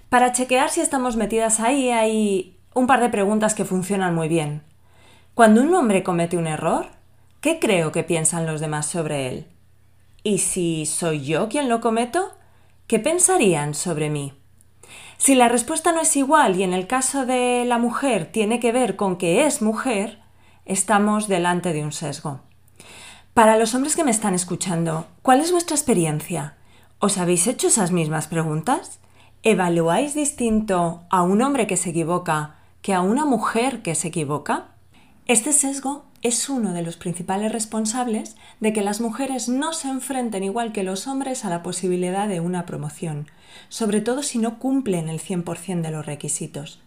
Para 0.10 0.34
chequear 0.34 0.70
si 0.70 0.82
estamos 0.82 1.16
metidas 1.16 1.60
ahí 1.60 1.90
hay 1.90 2.58
un 2.74 2.88
par 2.88 3.00
de 3.00 3.10
preguntas 3.10 3.56
que 3.56 3.66
funcionan 3.66 4.14
muy 4.14 4.28
bien. 4.28 4.64
Cuando 5.34 5.62
un 5.62 5.74
hombre 5.74 6.04
comete 6.04 6.38
un 6.38 6.48
error, 6.48 6.88
¿qué 7.40 7.60
creo 7.60 7.92
que 7.92 8.04
piensan 8.04 8.46
los 8.46 8.60
demás 8.60 8.86
sobre 8.86 9.28
él? 9.30 9.48
¿Y 10.24 10.40
si 10.40 10.86
soy 10.86 11.24
yo 11.24 11.48
quien 11.50 11.70
lo 11.70 11.82
cometo? 11.82 12.32
¿Qué 12.88 13.00
pensarían 13.00 13.74
sobre 13.74 14.10
mí? 14.10 14.34
Si 15.18 15.36
la 15.36 15.48
respuesta 15.48 15.92
no 15.92 16.02
es 16.02 16.16
igual 16.16 16.60
y 16.60 16.64
en 16.64 16.74
el 16.74 16.88
caso 16.88 17.26
de 17.26 17.64
la 17.66 17.78
mujer 17.78 18.32
tiene 18.32 18.60
que 18.60 18.72
ver 18.72 18.96
con 18.96 19.18
que 19.18 19.46
es 19.46 19.62
mujer, 19.62 20.20
estamos 20.66 21.28
delante 21.28 21.74
de 21.74 21.84
un 21.84 21.92
sesgo. 21.92 22.42
Para 23.34 23.58
los 23.58 23.74
hombres 23.74 23.96
que 23.96 24.04
me 24.04 24.12
están 24.12 24.34
escuchando, 24.34 25.08
¿cuál 25.22 25.40
es 25.40 25.52
vuestra 25.52 25.76
experiencia? 25.76 26.58
¿Os 27.04 27.18
habéis 27.18 27.48
hecho 27.48 27.70
esas 27.70 27.92
mismas 27.92 28.28
preguntas? 28.28 29.00
¿Evaluáis 29.42 30.14
distinto 30.14 31.02
a 31.10 31.24
un 31.24 31.42
hombre 31.42 31.66
que 31.66 31.76
se 31.76 31.90
equivoca 31.90 32.58
que 32.84 32.94
a 32.94 33.02
una 33.02 33.26
mujer 33.26 33.82
que 33.82 33.96
se 33.96 34.10
equivoca? 34.10 34.68
Este 35.26 35.52
sesgo 35.52 36.06
es 36.22 36.48
uno 36.48 36.74
de 36.74 36.84
los 36.84 36.98
principales 36.98 37.52
responsables 37.52 38.36
de 38.60 38.72
que 38.72 38.84
las 38.84 39.02
mujeres 39.02 39.50
no 39.50 39.74
se 39.74 39.88
enfrenten 39.88 40.44
igual 40.44 40.74
que 40.74 40.84
los 40.84 41.08
hombres 41.08 41.44
a 41.44 41.50
la 41.50 41.64
posibilidad 41.64 42.28
de 42.28 42.40
una 42.40 42.68
promoción, 42.68 43.32
sobre 43.68 44.02
todo 44.02 44.22
si 44.22 44.38
no 44.38 44.60
cumplen 44.60 45.10
el 45.10 45.20
100% 45.20 45.82
de 45.82 45.90
los 45.90 46.06
requisitos. 46.06 46.82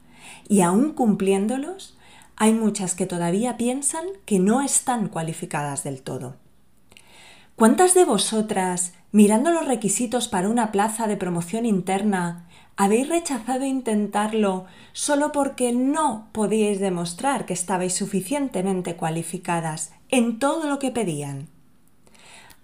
Y 0.49 0.61
aún 0.61 0.93
cumpliéndolos, 0.93 1.99
hay 2.37 2.53
muchas 2.53 2.95
que 2.95 3.07
todavía 3.07 3.57
piensan 3.57 4.05
que 4.27 4.39
no 4.39 4.63
están 4.63 5.09
cualificadas 5.09 5.83
del 5.83 6.03
todo. 6.03 6.37
¿Cuántas 7.57 7.95
de 7.95 8.05
vosotras, 8.05 8.93
mirando 9.15 9.53
los 9.53 9.65
requisitos 9.65 10.27
para 10.27 10.49
una 10.49 10.73
plaza 10.73 11.07
de 11.07 11.17
promoción 11.17 11.67
interna, 11.67 12.49
habéis 12.77 13.09
rechazado 13.09 13.65
intentarlo 13.65 14.65
solo 14.93 15.31
porque 15.31 15.71
no 15.71 16.31
podíais 16.33 16.81
demostrar 16.81 17.47
que 17.47 17.53
estabais 17.53 17.95
suficientemente 17.95 18.97
cualificadas 18.97 19.93
en 20.09 20.41
todo 20.41 20.69
lo 20.69 20.81
que 20.81 20.91
pedían? 20.91 21.47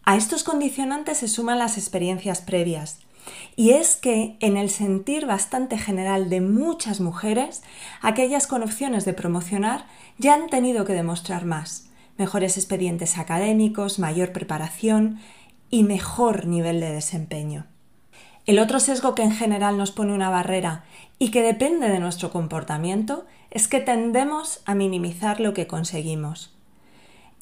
A 0.02 0.16
estos 0.16 0.42
condicionantes 0.42 1.18
se 1.18 1.28
suman 1.28 1.60
las 1.60 1.78
experiencias 1.78 2.40
previas, 2.40 2.98
y 3.54 3.70
es 3.70 3.94
que, 3.94 4.36
en 4.40 4.56
el 4.56 4.70
sentir 4.70 5.26
bastante 5.26 5.78
general 5.78 6.30
de 6.30 6.40
muchas 6.40 6.98
mujeres, 6.98 7.62
aquellas 8.02 8.48
con 8.48 8.64
opciones 8.64 9.04
de 9.04 9.12
promocionar 9.12 9.86
ya 10.18 10.34
han 10.34 10.48
tenido 10.48 10.84
que 10.84 10.94
demostrar 10.94 11.44
más, 11.44 11.90
mejores 12.18 12.56
expedientes 12.56 13.18
académicos, 13.18 14.00
mayor 14.00 14.32
preparación 14.32 15.20
y 15.70 15.84
mejor 15.84 16.46
nivel 16.46 16.80
de 16.80 16.92
desempeño. 16.92 17.66
El 18.46 18.58
otro 18.58 18.80
sesgo 18.80 19.14
que 19.14 19.22
en 19.22 19.32
general 19.32 19.78
nos 19.78 19.92
pone 19.92 20.12
una 20.12 20.30
barrera 20.30 20.84
y 21.18 21.30
que 21.30 21.42
depende 21.42 21.88
de 21.88 22.00
nuestro 22.00 22.30
comportamiento 22.30 23.26
es 23.50 23.68
que 23.68 23.80
tendemos 23.80 24.62
a 24.64 24.74
minimizar 24.74 25.40
lo 25.40 25.54
que 25.54 25.66
conseguimos. 25.66 26.52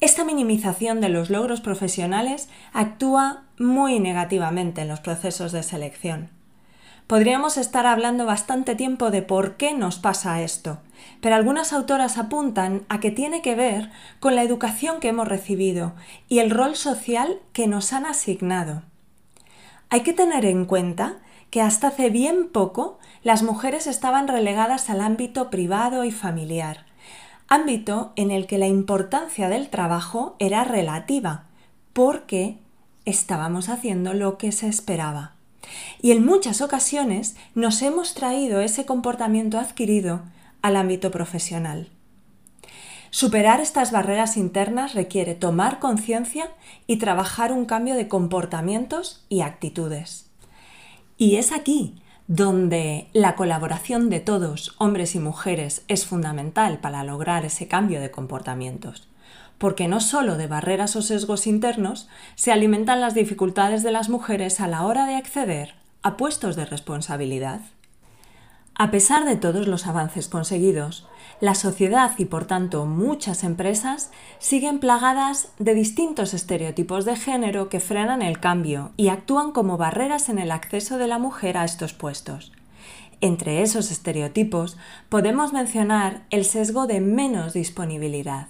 Esta 0.01 0.23
minimización 0.23 1.01
de 1.01 1.09
los 1.09 1.29
logros 1.29 1.61
profesionales 1.61 2.49
actúa 2.73 3.43
muy 3.57 3.99
negativamente 3.99 4.81
en 4.81 4.87
los 4.87 5.01
procesos 5.01 5.51
de 5.51 5.63
selección. 5.63 6.29
Podríamos 7.09 7.57
estar 7.57 7.87
hablando 7.87 8.27
bastante 8.27 8.75
tiempo 8.75 9.09
de 9.09 9.23
por 9.23 9.57
qué 9.57 9.73
nos 9.73 9.97
pasa 9.97 10.43
esto, 10.43 10.77
pero 11.21 11.33
algunas 11.33 11.73
autoras 11.73 12.19
apuntan 12.19 12.85
a 12.87 12.99
que 12.99 13.09
tiene 13.09 13.41
que 13.41 13.55
ver 13.55 13.89
con 14.19 14.35
la 14.35 14.43
educación 14.43 14.99
que 14.99 15.07
hemos 15.07 15.27
recibido 15.27 15.93
y 16.27 16.37
el 16.37 16.51
rol 16.51 16.75
social 16.75 17.39
que 17.51 17.65
nos 17.65 17.93
han 17.93 18.05
asignado. 18.05 18.83
Hay 19.89 20.01
que 20.01 20.13
tener 20.13 20.45
en 20.45 20.65
cuenta 20.65 21.17
que 21.49 21.63
hasta 21.63 21.87
hace 21.87 22.11
bien 22.11 22.47
poco 22.47 22.99
las 23.23 23.41
mujeres 23.41 23.87
estaban 23.87 24.27
relegadas 24.27 24.91
al 24.91 25.01
ámbito 25.01 25.49
privado 25.49 26.05
y 26.05 26.11
familiar 26.11 26.85
ámbito 27.49 28.13
en 28.15 28.29
el 28.29 28.45
que 28.45 28.59
la 28.59 28.67
importancia 28.67 29.49
del 29.49 29.69
trabajo 29.69 30.35
era 30.37 30.63
relativa, 30.63 31.45
porque 31.93 32.59
estábamos 33.05 33.69
haciendo 33.69 34.13
lo 34.13 34.37
que 34.37 34.51
se 34.51 34.67
esperaba. 34.67 35.38
Y 36.01 36.11
en 36.11 36.25
muchas 36.25 36.61
ocasiones 36.61 37.35
nos 37.55 37.81
hemos 37.81 38.13
traído 38.13 38.61
ese 38.61 38.85
comportamiento 38.85 39.59
adquirido 39.59 40.21
al 40.61 40.75
ámbito 40.75 41.11
profesional. 41.11 41.89
Superar 43.11 43.59
estas 43.59 43.91
barreras 43.91 44.37
internas 44.37 44.93
requiere 44.93 45.33
tomar 45.33 45.79
conciencia 45.79 46.51
y 46.85 46.97
trabajar 46.97 47.51
un 47.51 47.65
cambio 47.65 47.95
de 47.95 48.07
comportamientos 48.07 49.25
y 49.29 49.41
actitudes. 49.41 50.29
Y 51.17 51.37
es 51.37 51.51
aquí 51.51 52.01
donde 52.27 53.09
la 53.13 53.35
colaboración 53.35 54.11
de 54.11 54.19
todos, 54.19 54.75
hombres 54.77 55.15
y 55.15 55.19
mujeres, 55.19 55.83
es 55.87 56.05
fundamental 56.05 56.77
para 56.77 57.03
lograr 57.03 57.43
ese 57.43 57.67
cambio 57.67 57.99
de 57.99 58.11
comportamientos. 58.11 59.08
Porque 59.59 59.87
no 59.87 59.99
solo 59.99 60.35
de 60.37 60.47
barreras 60.47 60.95
o 60.95 61.03
sesgos 61.03 61.45
internos 61.45 62.09
se 62.33 62.51
alimentan 62.51 63.01
las 63.01 63.13
dificultades 63.13 63.83
de 63.83 63.91
las 63.91 64.09
mujeres 64.09 64.59
a 64.59 64.67
la 64.67 64.87
hora 64.87 65.05
de 65.05 65.15
acceder 65.15 65.75
a 66.01 66.17
puestos 66.17 66.55
de 66.55 66.65
responsabilidad. 66.65 67.61
A 68.73 68.91
pesar 68.91 69.25
de 69.25 69.35
todos 69.35 69.67
los 69.67 69.87
avances 69.87 70.29
conseguidos, 70.29 71.05
la 71.41 71.53
sociedad 71.53 72.13
y 72.17 72.25
por 72.25 72.45
tanto 72.45 72.85
muchas 72.85 73.43
empresas 73.43 74.11
siguen 74.39 74.79
plagadas 74.79 75.49
de 75.59 75.73
distintos 75.73 76.33
estereotipos 76.33 77.03
de 77.03 77.17
género 77.17 77.67
que 77.67 77.81
frenan 77.81 78.21
el 78.21 78.39
cambio 78.39 78.91
y 78.95 79.09
actúan 79.09 79.51
como 79.51 79.75
barreras 79.75 80.29
en 80.29 80.39
el 80.39 80.51
acceso 80.51 80.97
de 80.97 81.07
la 81.07 81.19
mujer 81.19 81.57
a 81.57 81.65
estos 81.65 81.93
puestos. 81.93 82.53
Entre 83.19 83.61
esos 83.63 83.91
estereotipos 83.91 84.77
podemos 85.09 85.51
mencionar 85.51 86.23
el 86.29 86.45
sesgo 86.45 86.87
de 86.87 87.01
menos 87.01 87.51
disponibilidad, 87.51 88.47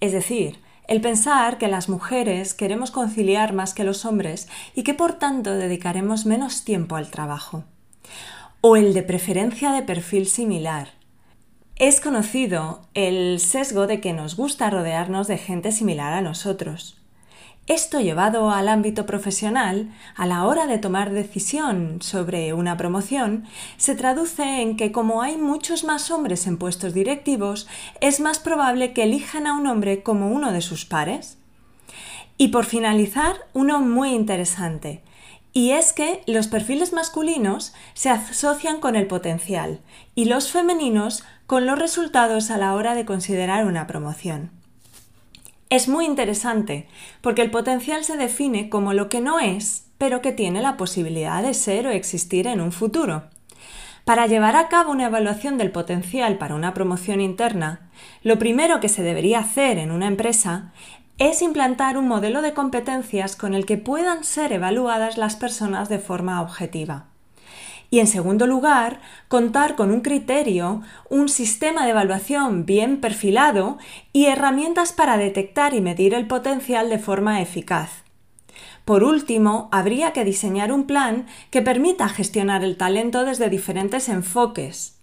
es 0.00 0.12
decir, 0.12 0.60
el 0.86 1.00
pensar 1.00 1.58
que 1.58 1.68
las 1.68 1.88
mujeres 1.88 2.54
queremos 2.54 2.90
conciliar 2.90 3.52
más 3.52 3.74
que 3.74 3.84
los 3.84 4.04
hombres 4.04 4.48
y 4.74 4.82
que 4.84 4.94
por 4.94 5.14
tanto 5.14 5.54
dedicaremos 5.54 6.24
menos 6.24 6.64
tiempo 6.64 6.96
al 6.96 7.10
trabajo 7.10 7.64
o 8.60 8.76
el 8.76 8.94
de 8.94 9.02
preferencia 9.02 9.70
de 9.72 9.82
perfil 9.82 10.26
similar. 10.26 10.90
Es 11.76 12.00
conocido 12.00 12.82
el 12.94 13.38
sesgo 13.38 13.86
de 13.86 14.00
que 14.00 14.12
nos 14.12 14.36
gusta 14.36 14.68
rodearnos 14.68 15.28
de 15.28 15.38
gente 15.38 15.70
similar 15.70 16.12
a 16.12 16.22
nosotros. 16.22 16.97
Esto 17.68 18.00
llevado 18.00 18.50
al 18.50 18.66
ámbito 18.66 19.04
profesional, 19.04 19.90
a 20.16 20.26
la 20.26 20.46
hora 20.46 20.66
de 20.66 20.78
tomar 20.78 21.10
decisión 21.10 22.00
sobre 22.00 22.54
una 22.54 22.78
promoción, 22.78 23.44
se 23.76 23.94
traduce 23.94 24.62
en 24.62 24.78
que 24.78 24.90
como 24.90 25.20
hay 25.20 25.36
muchos 25.36 25.84
más 25.84 26.10
hombres 26.10 26.46
en 26.46 26.56
puestos 26.56 26.94
directivos, 26.94 27.68
es 28.00 28.20
más 28.20 28.38
probable 28.38 28.94
que 28.94 29.02
elijan 29.02 29.46
a 29.46 29.52
un 29.52 29.66
hombre 29.66 30.02
como 30.02 30.30
uno 30.30 30.50
de 30.50 30.62
sus 30.62 30.86
pares. 30.86 31.36
Y 32.38 32.48
por 32.48 32.64
finalizar, 32.64 33.36
uno 33.52 33.80
muy 33.80 34.14
interesante. 34.14 35.02
Y 35.52 35.72
es 35.72 35.92
que 35.92 36.22
los 36.26 36.48
perfiles 36.48 36.94
masculinos 36.94 37.74
se 37.92 38.08
asocian 38.08 38.80
con 38.80 38.96
el 38.96 39.06
potencial 39.06 39.80
y 40.14 40.24
los 40.24 40.50
femeninos 40.50 41.22
con 41.46 41.66
los 41.66 41.78
resultados 41.78 42.50
a 42.50 42.56
la 42.56 42.72
hora 42.72 42.94
de 42.94 43.04
considerar 43.04 43.66
una 43.66 43.86
promoción. 43.86 44.57
Es 45.70 45.86
muy 45.86 46.06
interesante, 46.06 46.88
porque 47.20 47.42
el 47.42 47.50
potencial 47.50 48.02
se 48.02 48.16
define 48.16 48.70
como 48.70 48.94
lo 48.94 49.10
que 49.10 49.20
no 49.20 49.38
es, 49.38 49.86
pero 49.98 50.22
que 50.22 50.32
tiene 50.32 50.62
la 50.62 50.78
posibilidad 50.78 51.42
de 51.42 51.52
ser 51.52 51.86
o 51.86 51.90
existir 51.90 52.46
en 52.46 52.60
un 52.60 52.72
futuro. 52.72 53.24
Para 54.06 54.26
llevar 54.26 54.56
a 54.56 54.68
cabo 54.68 54.92
una 54.92 55.06
evaluación 55.06 55.58
del 55.58 55.70
potencial 55.70 56.38
para 56.38 56.54
una 56.54 56.72
promoción 56.72 57.20
interna, 57.20 57.90
lo 58.22 58.38
primero 58.38 58.80
que 58.80 58.88
se 58.88 59.02
debería 59.02 59.40
hacer 59.40 59.76
en 59.76 59.90
una 59.90 60.06
empresa 60.06 60.72
es 61.18 61.42
implantar 61.42 61.98
un 61.98 62.08
modelo 62.08 62.40
de 62.40 62.54
competencias 62.54 63.36
con 63.36 63.52
el 63.52 63.66
que 63.66 63.76
puedan 63.76 64.24
ser 64.24 64.52
evaluadas 64.52 65.18
las 65.18 65.36
personas 65.36 65.90
de 65.90 65.98
forma 65.98 66.40
objetiva. 66.40 67.08
Y 67.90 68.00
en 68.00 68.06
segundo 68.06 68.46
lugar, 68.46 69.00
contar 69.28 69.74
con 69.74 69.90
un 69.90 70.00
criterio, 70.00 70.82
un 71.08 71.28
sistema 71.28 71.84
de 71.84 71.90
evaluación 71.90 72.66
bien 72.66 73.00
perfilado 73.00 73.78
y 74.12 74.26
herramientas 74.26 74.92
para 74.92 75.16
detectar 75.16 75.72
y 75.74 75.80
medir 75.80 76.12
el 76.12 76.26
potencial 76.26 76.90
de 76.90 76.98
forma 76.98 77.40
eficaz. 77.40 78.04
Por 78.84 79.04
último, 79.04 79.68
habría 79.70 80.12
que 80.12 80.24
diseñar 80.24 80.72
un 80.72 80.84
plan 80.84 81.26
que 81.50 81.62
permita 81.62 82.08
gestionar 82.08 82.64
el 82.64 82.76
talento 82.76 83.24
desde 83.24 83.50
diferentes 83.50 84.08
enfoques. 84.08 84.98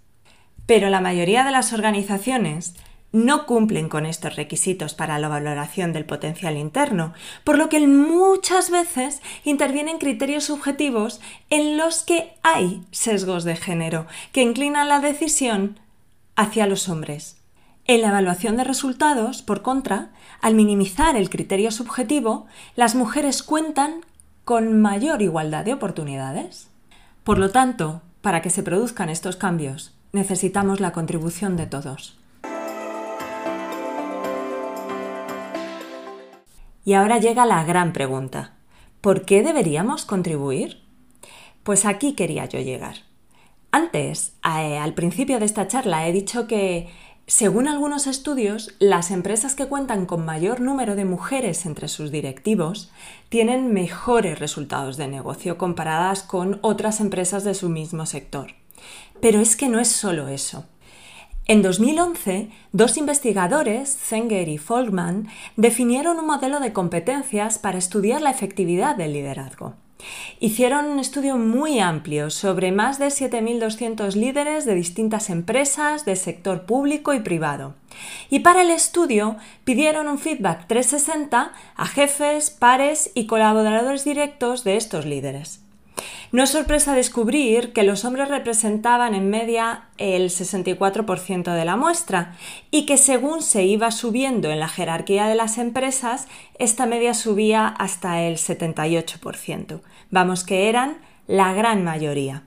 Pero 0.66 0.90
la 0.90 1.02
mayoría 1.02 1.44
de 1.44 1.52
las 1.52 1.74
organizaciones 1.74 2.76
no 3.16 3.46
cumplen 3.46 3.88
con 3.88 4.06
estos 4.06 4.36
requisitos 4.36 4.94
para 4.94 5.18
la 5.20 5.30
valoración 5.30 5.94
del 5.94 6.04
potencial 6.04 6.58
interno, 6.58 7.14
por 7.46 7.58
lo 7.58 7.70
que 7.70 7.80
muchas 7.88 8.70
veces 8.70 9.22
intervienen 9.46 10.00
criterios 10.00 10.44
subjetivos 10.44 11.22
en 11.50 11.78
los 11.78 12.04
que 12.04 12.34
hay 12.44 12.84
sesgos 12.92 13.46
de 13.46 13.56
género 13.56 14.06
que 14.34 14.42
inclinan 14.42 14.90
la 14.90 15.00
decisión 15.00 15.80
hacia 16.36 16.68
los 16.68 16.90
hombres. 16.90 17.38
En 17.86 18.02
la 18.02 18.10
evaluación 18.10 18.58
de 18.58 18.66
resultados, 18.66 19.42
por 19.42 19.62
contra, 19.62 20.10
al 20.42 20.54
minimizar 20.54 21.16
el 21.16 21.30
criterio 21.30 21.72
subjetivo, 21.72 22.48
las 22.76 22.96
mujeres 22.96 23.44
cuentan 23.44 24.02
con 24.44 24.82
mayor 24.82 25.22
igualdad 25.22 25.64
de 25.64 25.74
oportunidades. 25.74 26.68
Por 27.24 27.38
lo 27.38 27.52
tanto, 27.52 28.02
para 28.22 28.42
que 28.42 28.50
se 28.50 28.62
produzcan 28.62 29.08
estos 29.08 29.38
cambios, 29.38 29.96
necesitamos 30.12 30.82
la 30.82 30.92
contribución 30.92 31.56
de 31.56 31.68
todos. 31.68 32.18
Y 36.86 36.94
ahora 36.94 37.18
llega 37.18 37.46
la 37.46 37.64
gran 37.64 37.92
pregunta. 37.92 38.54
¿Por 39.02 39.26
qué 39.26 39.42
deberíamos 39.44 40.06
contribuir? 40.06 40.84
Pues 41.64 41.84
aquí 41.86 42.14
quería 42.14 42.46
yo 42.46 42.60
llegar. 42.60 42.98
Antes, 43.72 44.34
eh, 44.46 44.78
al 44.78 44.94
principio 44.94 45.40
de 45.40 45.46
esta 45.46 45.68
charla, 45.68 46.08
he 46.08 46.14
dicho 46.14 46.48
que, 46.48 46.88
según 47.26 47.68
algunos 47.68 48.06
estudios, 48.06 48.76
las 48.80 49.10
empresas 49.10 49.56
que 49.56 49.66
cuentan 49.66 50.06
con 50.06 50.24
mayor 50.24 50.62
número 50.62 50.96
de 50.96 51.06
mujeres 51.06 51.66
entre 51.66 51.88
sus 51.88 52.12
directivos 52.12 52.92
tienen 53.30 53.74
mejores 53.74 54.38
resultados 54.38 54.96
de 54.96 55.08
negocio 55.08 55.58
comparadas 55.58 56.22
con 56.22 56.60
otras 56.62 57.02
empresas 57.02 57.44
de 57.44 57.56
su 57.56 57.68
mismo 57.68 58.06
sector. 58.06 58.54
Pero 59.22 59.40
es 59.40 59.56
que 59.56 59.70
no 59.70 59.80
es 59.80 59.88
solo 59.88 60.28
eso. 60.28 60.66
En 61.48 61.62
2011, 61.62 62.50
dos 62.72 62.98
investigadores, 62.98 63.96
Zenger 63.96 64.50
y 64.50 64.58
Folkman, 64.58 65.28
definieron 65.58 66.18
un 66.18 66.26
modelo 66.26 66.60
de 66.60 66.74
competencias 66.74 67.60
para 67.60 67.78
estudiar 67.78 68.22
la 68.22 68.32
efectividad 68.32 68.96
del 68.96 69.14
liderazgo. 69.14 69.76
Hicieron 70.40 70.86
un 70.86 70.98
estudio 70.98 71.38
muy 71.38 71.80
amplio 71.80 72.32
sobre 72.32 72.72
más 72.72 72.98
de 72.98 73.08
7.200 73.08 74.16
líderes 74.16 74.66
de 74.66 74.74
distintas 74.74 75.30
empresas 75.30 76.04
de 76.04 76.16
sector 76.16 76.66
público 76.66 77.14
y 77.14 77.20
privado. 77.20 77.76
Y 78.32 78.40
para 78.40 78.64
el 78.64 78.72
estudio 78.72 79.38
pidieron 79.66 80.08
un 80.08 80.18
feedback 80.18 80.66
360 80.66 81.54
a 81.76 81.86
jefes, 81.86 82.50
pares 82.50 83.12
y 83.14 83.28
colaboradores 83.28 84.04
directos 84.04 84.64
de 84.64 84.78
estos 84.78 85.06
líderes. 85.06 85.65
No 86.32 86.44
es 86.44 86.50
sorpresa 86.50 86.94
descubrir 86.94 87.72
que 87.72 87.84
los 87.84 88.04
hombres 88.04 88.28
representaban 88.28 89.14
en 89.16 89.30
media 89.30 89.86
el 89.98 90.30
64% 90.30 91.54
de 91.54 91.66
la 91.66 91.78
muestra 91.78 92.36
y 92.72 92.86
que 92.86 92.98
según 92.98 93.42
se 93.42 93.64
iba 93.64 93.92
subiendo 93.92 94.50
en 94.50 94.60
la 94.60 94.68
jerarquía 94.68 95.28
de 95.28 95.36
las 95.36 95.58
empresas, 95.58 96.28
esta 96.60 96.86
media 96.86 97.14
subía 97.14 97.68
hasta 97.68 98.22
el 98.22 98.38
78%. 98.38 99.82
Vamos 100.12 100.44
que 100.44 100.68
eran 100.70 100.98
la 101.28 101.54
gran 101.54 101.84
mayoría. 101.84 102.44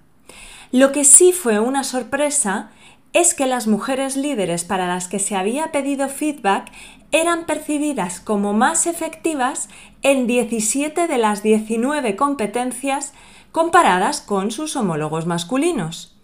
Lo 0.71 0.93
que 0.93 1.05
sí 1.05 1.33
fue 1.33 1.59
una 1.59 1.83
sorpresa 1.83 2.71
es 3.15 3.33
que 3.33 3.47
las 3.47 3.67
mujeres 3.67 4.17
líderes 4.17 4.65
para 4.65 4.87
las 4.87 5.09
que 5.09 5.19
se 5.19 5.35
había 5.35 5.73
pedido 5.73 6.09
feedback 6.09 6.71
eran 7.11 7.47
percibidas 7.47 8.21
como 8.21 8.53
más 8.53 8.87
efectivas 8.87 9.69
en 10.03 10.27
17 10.27 11.07
de 11.07 11.19
las 11.19 11.43
19 11.43 12.17
competencias 12.17 13.15
comparadas 13.59 14.21
con 14.21 14.53
sus 14.53 14.77
homólogos 14.77 15.27
masculinos. 15.27 16.17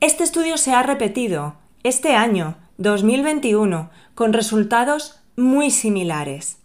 Este 0.00 0.24
estudio 0.24 0.56
se 0.56 0.72
ha 0.72 0.82
repetido 0.82 1.54
este 1.84 2.16
año, 2.16 2.56
2021, 2.78 3.88
con 4.16 4.32
resultados 4.32 5.20
muy 5.36 5.70
similares. 5.70 6.58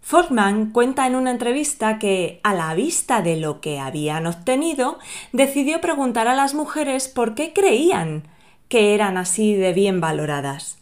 Fortman 0.00 0.70
cuenta 0.70 1.06
en 1.06 1.16
una 1.16 1.32
entrevista 1.32 1.98
que, 1.98 2.40
a 2.42 2.54
la 2.54 2.72
vista 2.72 3.20
de 3.20 3.36
lo 3.36 3.60
que 3.60 3.78
habían 3.78 4.26
obtenido, 4.26 4.98
decidió 5.34 5.82
preguntar 5.82 6.28
a 6.28 6.34
las 6.34 6.54
mujeres 6.54 7.08
por 7.08 7.34
qué 7.34 7.52
creían 7.52 8.22
que 8.68 8.94
eran 8.94 9.18
así 9.18 9.54
de 9.54 9.74
bien 9.74 10.00
valoradas. 10.00 10.78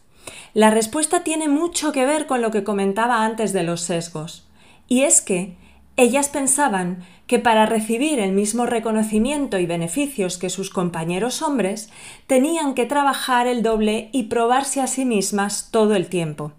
La 0.53 0.69
respuesta 0.69 1.25
tiene 1.25 1.49
mucho 1.49 1.91
que 1.91 2.05
ver 2.05 2.25
con 2.25 2.41
lo 2.41 2.51
que 2.51 2.63
comentaba 2.63 3.25
antes 3.25 3.51
de 3.51 3.63
los 3.63 3.81
sesgos, 3.81 4.47
y 4.87 5.01
es 5.01 5.21
que 5.21 5.57
ellas 5.97 6.29
pensaban 6.29 7.05
que 7.27 7.39
para 7.39 7.65
recibir 7.65 8.19
el 8.19 8.31
mismo 8.31 8.65
reconocimiento 8.65 9.57
y 9.57 9.65
beneficios 9.65 10.37
que 10.37 10.49
sus 10.49 10.69
compañeros 10.69 11.41
hombres, 11.41 11.89
tenían 12.27 12.73
que 12.73 12.85
trabajar 12.85 13.47
el 13.47 13.63
doble 13.63 14.09
y 14.11 14.23
probarse 14.23 14.81
a 14.81 14.87
sí 14.87 15.05
mismas 15.05 15.69
todo 15.71 15.95
el 15.95 16.07
tiempo. 16.07 16.51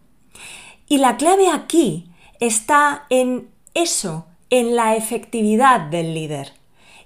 Y 0.88 0.98
la 0.98 1.16
clave 1.16 1.48
aquí 1.48 2.10
está 2.40 3.04
en 3.10 3.48
eso, 3.74 4.26
en 4.50 4.76
la 4.76 4.96
efectividad 4.96 5.80
del 5.80 6.14
líder. 6.14 6.52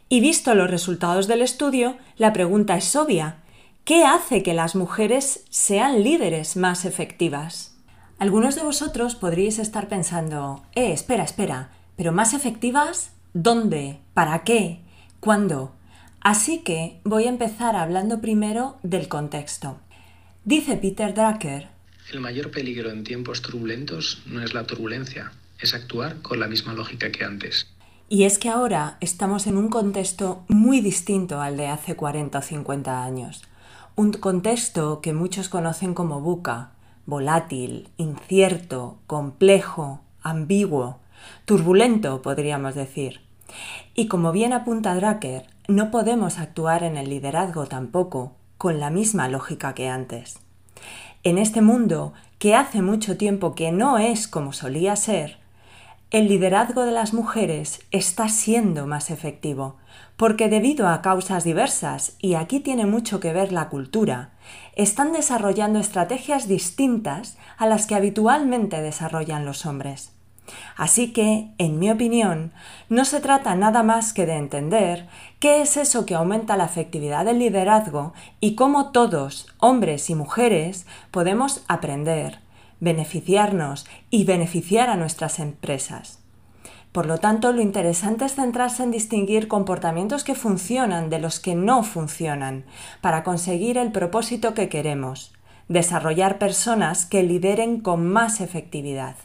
Y 0.08 0.20
visto 0.20 0.54
los 0.54 0.70
resultados 0.70 1.26
del 1.26 1.42
estudio, 1.42 1.96
la 2.16 2.32
pregunta 2.32 2.76
es 2.76 2.94
obvia. 2.94 3.38
¿Qué 3.84 4.04
hace 4.04 4.42
que 4.42 4.54
las 4.54 4.74
mujeres 4.74 5.44
sean 5.50 6.02
líderes 6.02 6.56
más 6.56 6.84
efectivas? 6.84 7.76
Algunos 8.18 8.54
de 8.54 8.62
vosotros 8.62 9.14
podríais 9.14 9.58
estar 9.58 9.88
pensando, 9.88 10.62
eh, 10.74 10.92
espera, 10.92 11.24
espera, 11.24 11.70
pero 11.96 12.12
más 12.12 12.35
efectivas 12.35 13.12
¿Dónde? 13.38 13.98
¿Para 14.14 14.44
qué? 14.44 14.80
¿Cuándo? 15.20 15.74
Así 16.22 16.61
que 16.61 17.00
voy 17.04 17.24
a 17.24 17.28
empezar 17.28 17.76
hablando 17.76 18.22
primero 18.22 18.78
del 18.82 19.09
contexto. 19.09 19.76
Dice 20.42 20.78
Peter 20.78 21.12
Drucker, 21.12 21.68
El 22.11 22.20
mayor 22.20 22.50
peligro 22.50 22.90
en 22.90 23.04
tiempos 23.04 23.42
turbulentos 23.42 24.22
no 24.24 24.42
es 24.42 24.54
la 24.54 24.64
turbulencia, 24.64 25.32
es 25.61 25.74
actuar 25.74 26.22
con 26.22 26.40
la 26.40 26.48
misma 26.48 26.72
lógica 26.72 27.12
que 27.12 27.24
antes. 27.24 27.66
Y 28.09 28.24
es 28.24 28.38
que 28.38 28.48
ahora 28.48 28.96
estamos 29.02 29.46
en 29.46 29.59
un 29.59 29.68
contexto 29.68 30.46
muy 30.48 30.80
distinto 30.80 31.42
al 31.42 31.59
de 31.59 31.66
hace 31.66 31.94
40 31.94 32.38
o 32.38 32.42
50 32.42 33.04
años. 33.04 33.42
Un 33.96 34.12
contexto 34.12 35.02
que 35.02 35.12
muchos 35.12 35.50
conocen 35.50 35.92
como 35.92 36.22
buca, 36.22 36.70
volátil, 37.04 37.90
incierto, 37.98 38.98
complejo, 39.06 40.00
ambiguo, 40.22 41.00
turbulento, 41.44 42.22
podríamos 42.22 42.74
decir. 42.74 43.20
Y 43.94 44.08
como 44.08 44.32
bien 44.32 44.52
apunta 44.52 44.94
Drucker, 44.94 45.46
no 45.68 45.90
podemos 45.90 46.38
actuar 46.38 46.82
en 46.82 46.96
el 46.96 47.08
liderazgo 47.08 47.66
tampoco 47.66 48.32
con 48.58 48.80
la 48.80 48.90
misma 48.90 49.28
lógica 49.28 49.74
que 49.74 49.88
antes. 49.88 50.38
En 51.22 51.38
este 51.38 51.60
mundo, 51.60 52.12
que 52.38 52.54
hace 52.54 52.82
mucho 52.82 53.16
tiempo 53.16 53.54
que 53.54 53.72
no 53.72 53.98
es 53.98 54.28
como 54.28 54.52
solía 54.52 54.96
ser, 54.96 55.38
el 56.12 56.28
liderazgo 56.28 56.84
de 56.84 56.92
las 56.92 57.12
mujeres 57.12 57.80
está 57.90 58.28
siendo 58.28 58.86
más 58.86 59.10
efectivo, 59.10 59.76
porque 60.16 60.48
debido 60.48 60.88
a 60.88 61.02
causas 61.02 61.42
diversas, 61.42 62.16
y 62.20 62.34
aquí 62.34 62.60
tiene 62.60 62.86
mucho 62.86 63.18
que 63.18 63.32
ver 63.32 63.50
la 63.50 63.68
cultura, 63.68 64.30
están 64.76 65.12
desarrollando 65.12 65.80
estrategias 65.80 66.46
distintas 66.46 67.36
a 67.58 67.66
las 67.66 67.86
que 67.86 67.96
habitualmente 67.96 68.80
desarrollan 68.80 69.44
los 69.44 69.66
hombres. 69.66 70.15
Así 70.76 71.12
que, 71.12 71.48
en 71.59 71.78
mi 71.78 71.90
opinión, 71.90 72.52
no 72.88 73.04
se 73.04 73.20
trata 73.20 73.54
nada 73.54 73.82
más 73.82 74.12
que 74.12 74.26
de 74.26 74.37
entender 74.37 75.09
qué 75.40 75.62
es 75.62 75.76
eso 75.76 76.06
que 76.06 76.14
aumenta 76.14 76.56
la 76.56 76.66
efectividad 76.66 77.24
del 77.24 77.38
liderazgo 77.38 78.12
y 78.40 78.54
cómo 78.54 78.90
todos, 78.90 79.46
hombres 79.59 80.11
y 80.11 80.14
mujeres, 80.14 80.87
podemos 81.11 81.64
aprender, 81.68 82.40
beneficiarnos 82.80 83.87
y 84.11 84.24
beneficiar 84.24 84.90
a 84.90 84.96
nuestras 84.96 85.38
empresas. 85.38 86.20
Por 86.92 87.04
lo 87.04 87.18
tanto, 87.18 87.52
lo 87.52 87.61
interesante 87.61 88.24
es 88.24 88.37
centrarse 88.37 88.82
en 88.82 88.90
distinguir 88.90 89.48
comportamientos 89.48 90.24
que 90.24 90.35
funcionan 90.35 91.11
de 91.11 91.18
los 91.18 91.40
que 91.40 91.54
no 91.54 91.82
funcionan 91.82 92.64
para 93.02 93.22
conseguir 93.22 93.76
el 93.76 93.92
propósito 93.92 94.54
que 94.54 94.70
queremos, 94.70 95.35
desarrollar 95.68 96.38
personas 96.38 97.04
que 97.04 97.22
lideren 97.22 97.80
con 97.80 98.06
más 98.06 98.40
efectividad. 98.40 99.16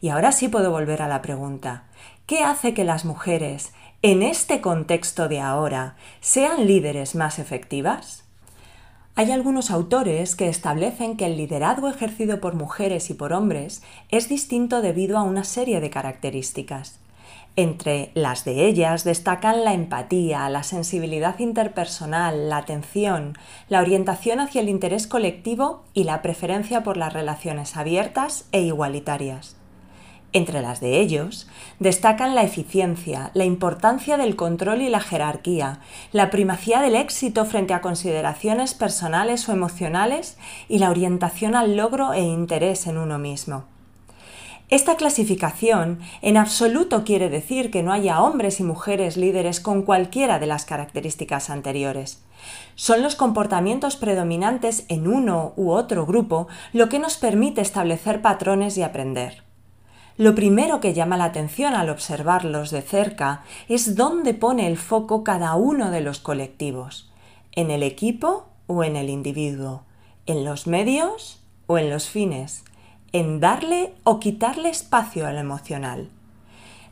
Y 0.00 0.08
ahora 0.08 0.32
sí 0.32 0.48
puedo 0.48 0.70
volver 0.70 1.02
a 1.02 1.08
la 1.08 1.22
pregunta. 1.22 1.84
¿Qué 2.26 2.42
hace 2.42 2.74
que 2.74 2.84
las 2.84 3.04
mujeres, 3.04 3.72
en 4.02 4.22
este 4.22 4.60
contexto 4.60 5.28
de 5.28 5.40
ahora, 5.40 5.96
sean 6.20 6.66
líderes 6.66 7.14
más 7.14 7.38
efectivas? 7.38 8.24
Hay 9.16 9.30
algunos 9.30 9.70
autores 9.70 10.34
que 10.34 10.48
establecen 10.48 11.16
que 11.16 11.26
el 11.26 11.36
liderazgo 11.36 11.88
ejercido 11.88 12.40
por 12.40 12.54
mujeres 12.54 13.10
y 13.10 13.14
por 13.14 13.32
hombres 13.32 13.82
es 14.08 14.28
distinto 14.28 14.82
debido 14.82 15.18
a 15.18 15.22
una 15.22 15.44
serie 15.44 15.80
de 15.80 15.88
características. 15.88 16.98
Entre 17.56 18.10
las 18.14 18.44
de 18.44 18.66
ellas 18.66 19.04
destacan 19.04 19.62
la 19.64 19.72
empatía, 19.72 20.48
la 20.48 20.64
sensibilidad 20.64 21.38
interpersonal, 21.38 22.48
la 22.48 22.56
atención, 22.56 23.38
la 23.68 23.80
orientación 23.80 24.40
hacia 24.40 24.60
el 24.60 24.68
interés 24.68 25.06
colectivo 25.06 25.84
y 25.94 26.02
la 26.02 26.20
preferencia 26.20 26.82
por 26.82 26.96
las 26.96 27.12
relaciones 27.12 27.76
abiertas 27.76 28.48
e 28.50 28.62
igualitarias. 28.62 29.56
Entre 30.34 30.62
las 30.62 30.80
de 30.80 31.00
ellos 31.00 31.46
destacan 31.78 32.34
la 32.34 32.42
eficiencia, 32.42 33.30
la 33.34 33.44
importancia 33.44 34.16
del 34.16 34.34
control 34.34 34.82
y 34.82 34.88
la 34.88 34.98
jerarquía, 34.98 35.78
la 36.10 36.28
primacía 36.30 36.80
del 36.80 36.96
éxito 36.96 37.44
frente 37.44 37.72
a 37.72 37.80
consideraciones 37.80 38.74
personales 38.74 39.48
o 39.48 39.52
emocionales 39.52 40.36
y 40.68 40.78
la 40.78 40.90
orientación 40.90 41.54
al 41.54 41.76
logro 41.76 42.14
e 42.14 42.20
interés 42.20 42.88
en 42.88 42.98
uno 42.98 43.16
mismo. 43.16 43.62
Esta 44.70 44.96
clasificación 44.96 46.00
en 46.20 46.36
absoluto 46.36 47.04
quiere 47.04 47.30
decir 47.30 47.70
que 47.70 47.84
no 47.84 47.92
haya 47.92 48.20
hombres 48.20 48.58
y 48.58 48.64
mujeres 48.64 49.16
líderes 49.16 49.60
con 49.60 49.82
cualquiera 49.82 50.40
de 50.40 50.46
las 50.46 50.64
características 50.64 51.48
anteriores. 51.48 52.24
Son 52.74 53.02
los 53.02 53.14
comportamientos 53.14 53.94
predominantes 53.94 54.84
en 54.88 55.06
uno 55.06 55.52
u 55.54 55.70
otro 55.70 56.06
grupo 56.06 56.48
lo 56.72 56.88
que 56.88 56.98
nos 56.98 57.18
permite 57.18 57.60
establecer 57.60 58.20
patrones 58.20 58.76
y 58.76 58.82
aprender. 58.82 59.43
Lo 60.16 60.36
primero 60.36 60.80
que 60.80 60.94
llama 60.94 61.16
la 61.16 61.24
atención 61.24 61.74
al 61.74 61.90
observarlos 61.90 62.70
de 62.70 62.82
cerca 62.82 63.42
es 63.68 63.96
dónde 63.96 64.32
pone 64.32 64.68
el 64.68 64.78
foco 64.78 65.24
cada 65.24 65.56
uno 65.56 65.90
de 65.90 66.00
los 66.00 66.20
colectivos, 66.20 67.10
en 67.52 67.72
el 67.72 67.82
equipo 67.82 68.46
o 68.68 68.84
en 68.84 68.94
el 68.94 69.10
individuo, 69.10 69.82
en 70.26 70.44
los 70.44 70.68
medios 70.68 71.42
o 71.66 71.78
en 71.78 71.90
los 71.90 72.08
fines, 72.08 72.64
en 73.12 73.40
darle 73.40 73.92
o 74.04 74.20
quitarle 74.20 74.68
espacio 74.68 75.26
al 75.26 75.36
emocional. 75.36 76.10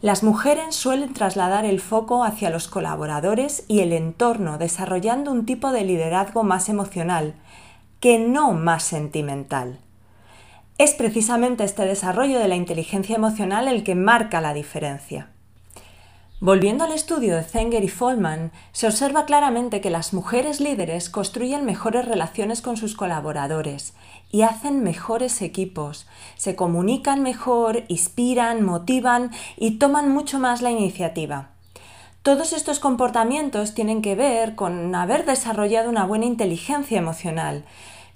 Las 0.01 0.25
mujeres 0.25 0.75
suelen 0.75 1.15
trasladar 1.15 1.65
el 1.65 1.81
foco 1.81 2.25
hacia 2.25 2.51
los 2.51 2.67
colaboradores 2.67 3.65
y 3.69 3.81
el 3.81 3.93
entorno 3.93 4.59
desarrollando 4.59 5.31
un 5.31 5.47
tipo 5.47 5.71
de 5.71 5.85
liderazgo 5.85 6.43
más 6.43 6.69
emocional, 6.69 7.37
que 8.01 8.19
no 8.19 8.53
más 8.53 8.83
sentimental. 8.83 9.79
Es 10.83 10.95
precisamente 10.95 11.63
este 11.63 11.85
desarrollo 11.85 12.41
de 12.41 12.49
la 12.49 12.57
inteligencia 12.57 13.15
emocional 13.15 13.69
el 13.69 13.85
que 13.85 13.95
marca 13.95 14.41
la 14.41 14.53
diferencia. 14.53 15.29
Volviendo 16.41 16.83
al 16.83 16.91
estudio 16.91 17.37
de 17.37 17.45
Zenger 17.45 17.85
y 17.85 17.89
Follman, 17.89 18.51
se 18.73 18.89
observa 18.89 19.25
claramente 19.25 19.81
que 19.81 19.91
las 19.91 20.13
mujeres 20.13 20.59
líderes 20.61 21.09
construyen 21.09 21.65
mejores 21.65 22.05
relaciones 22.07 22.63
con 22.63 22.77
sus 22.77 22.97
colaboradores 22.97 23.95
y 24.33 24.43
hacen 24.43 24.83
mejores 24.83 25.41
equipos, 25.41 26.09
se 26.37 26.57
comunican 26.57 27.23
mejor, 27.23 27.85
inspiran, 27.87 28.65
motivan 28.65 29.31
y 29.57 29.79
toman 29.79 30.09
mucho 30.09 30.41
más 30.41 30.63
la 30.63 30.73
iniciativa. 30.73 31.51
Todos 32.25 32.53
estos 32.53 32.81
comportamientos 32.81 33.73
tienen 33.75 34.03
que 34.03 34.17
ver 34.17 34.57
con 34.57 34.93
haber 34.97 35.27
desarrollado 35.27 35.89
una 35.89 36.07
buena 36.07 36.25
inteligencia 36.25 36.99
emocional, 36.99 37.65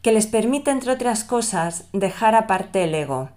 que 0.07 0.13
les 0.13 0.29
permite, 0.29 0.71
entre 0.71 0.93
otras 0.93 1.25
cosas, 1.25 1.87
dejar 1.93 2.37
aparte 2.37 2.85
el 2.85 2.95
ego 2.95 3.31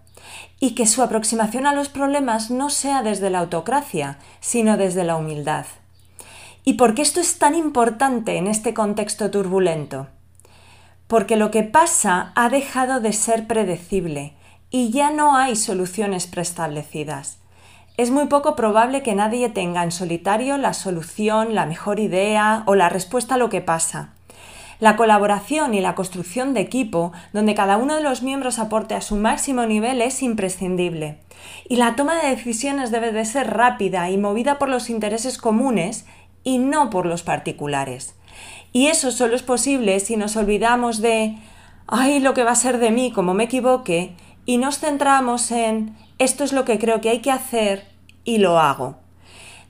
y 0.60 0.76
que 0.76 0.86
su 0.86 1.02
aproximación 1.02 1.66
a 1.66 1.74
los 1.74 1.90
problemas 1.90 2.52
no 2.52 2.70
sea 2.70 3.02
desde 3.02 3.32
la 3.32 3.40
autocracia, 3.40 4.20
sino 4.40 4.78
desde 4.78 5.04
la 5.04 5.16
humildad. 5.16 5.66
¿Y 6.64 6.74
por 6.74 6.94
qué 6.94 7.02
esto 7.02 7.22
es 7.22 7.40
tan 7.40 7.56
importante 7.56 8.38
en 8.38 8.46
este 8.46 8.76
contexto 8.76 9.32
turbulento? 9.32 10.10
Porque 11.08 11.38
lo 11.38 11.50
que 11.50 11.64
pasa 11.64 12.34
ha 12.36 12.50
dejado 12.50 13.00
de 13.00 13.14
ser 13.14 13.48
predecible 13.48 14.36
y 14.70 14.92
ya 14.92 15.10
no 15.10 15.36
hay 15.36 15.56
soluciones 15.56 16.28
preestablecidas. 16.28 17.40
Es 17.98 18.12
muy 18.12 18.28
poco 18.28 18.56
probable 18.56 19.02
que 19.02 19.16
nadie 19.16 19.50
tenga 19.50 19.82
en 19.82 19.92
solitario 19.92 20.60
la 20.60 20.76
solución, 20.76 21.56
la 21.56 21.66
mejor 21.66 22.00
idea 22.00 22.62
o 22.68 22.76
la 22.76 22.90
respuesta 22.90 23.34
a 23.34 23.38
lo 23.40 23.50
que 23.50 23.62
pasa. 23.62 24.14
La 24.80 24.96
colaboración 24.96 25.74
y 25.74 25.82
la 25.82 25.96
construcción 25.96 26.54
de 26.54 26.62
equipo, 26.62 27.12
donde 27.34 27.56
cada 27.56 27.78
uno 27.78 27.96
de 27.96 28.04
los 28.04 28.24
miembros 28.24 28.60
aporte 28.60 28.96
a 28.96 29.02
su 29.02 29.16
máximo 29.16 29.66
nivel, 29.66 30.02
es 30.02 30.24
imprescindible. 30.24 31.20
Y 31.68 31.76
la 31.76 31.96
toma 31.96 32.16
de 32.16 32.30
decisiones 32.30 32.92
debe 32.92 33.12
de 33.12 33.26
ser 33.26 33.52
rápida 33.52 34.10
y 34.10 34.18
movida 34.18 34.58
por 34.58 34.70
los 34.70 34.90
intereses 34.90 35.38
comunes 35.38 36.06
y 36.44 36.60
no 36.60 36.90
por 36.90 37.06
los 37.06 37.24
particulares. 37.24 38.16
Y 38.72 38.88
eso 38.88 39.12
solo 39.12 39.36
es 39.36 39.44
posible 39.44 40.00
si 40.00 40.16
nos 40.16 40.36
olvidamos 40.36 41.02
de 41.02 41.38
ay, 41.88 42.20
lo 42.20 42.34
que 42.34 42.44
va 42.44 42.52
a 42.52 42.56
ser 42.56 42.78
de 42.78 42.92
mí 42.92 43.12
como 43.12 43.34
me 43.34 43.46
equivoque 43.46 44.14
y 44.46 44.58
nos 44.58 44.80
centramos 44.80 45.52
en 45.52 45.96
esto 46.20 46.44
es 46.44 46.54
lo 46.54 46.66
que 46.66 46.80
creo 46.80 47.02
que 47.02 47.10
hay 47.10 47.20
que 47.20 47.32
hacer 47.32 47.86
y 48.24 48.38
lo 48.38 48.60
hago. 48.60 48.98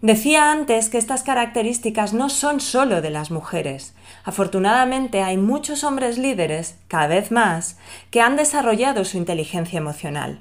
Decía 0.01 0.49
antes 0.53 0.87
que 0.87 0.97
estas 0.97 1.23
características 1.23 2.13
no 2.13 2.29
son 2.29 2.61
solo 2.61 3.01
de 3.01 3.09
las 3.09 3.31
mujeres. 3.31 3.93
Afortunadamente 4.23 5.23
hay 5.23 5.35
muchos 5.35 5.83
hombres 5.83 6.17
líderes, 6.17 6.77
cada 6.87 7.07
vez 7.07 7.31
más, 7.31 7.77
que 8.09 8.21
han 8.21 8.37
desarrollado 8.37 9.03
su 9.03 9.17
inteligencia 9.17 9.77
emocional. 9.77 10.39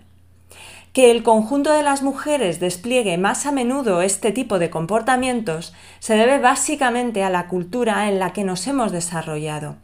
Que 0.92 1.11
el 1.11 1.25
conjunto 1.25 1.73
de 1.73 1.83
las 1.83 2.03
mujeres 2.03 2.61
despliegue 2.61 3.18
más 3.18 3.47
a 3.47 3.53
menudo 3.53 4.01
este 4.01 4.31
tipo 4.31 4.61
de 4.61 4.71
comportamientos 4.71 5.75
se 5.99 6.14
debe 6.14 6.38
básicamente 6.38 7.25
a 7.25 7.31
la 7.31 7.49
cultura 7.49 8.09
en 8.09 8.21
la 8.21 8.33
que 8.33 8.44
nos 8.44 8.64
hemos 8.68 8.92
desarrollado. 8.92 9.75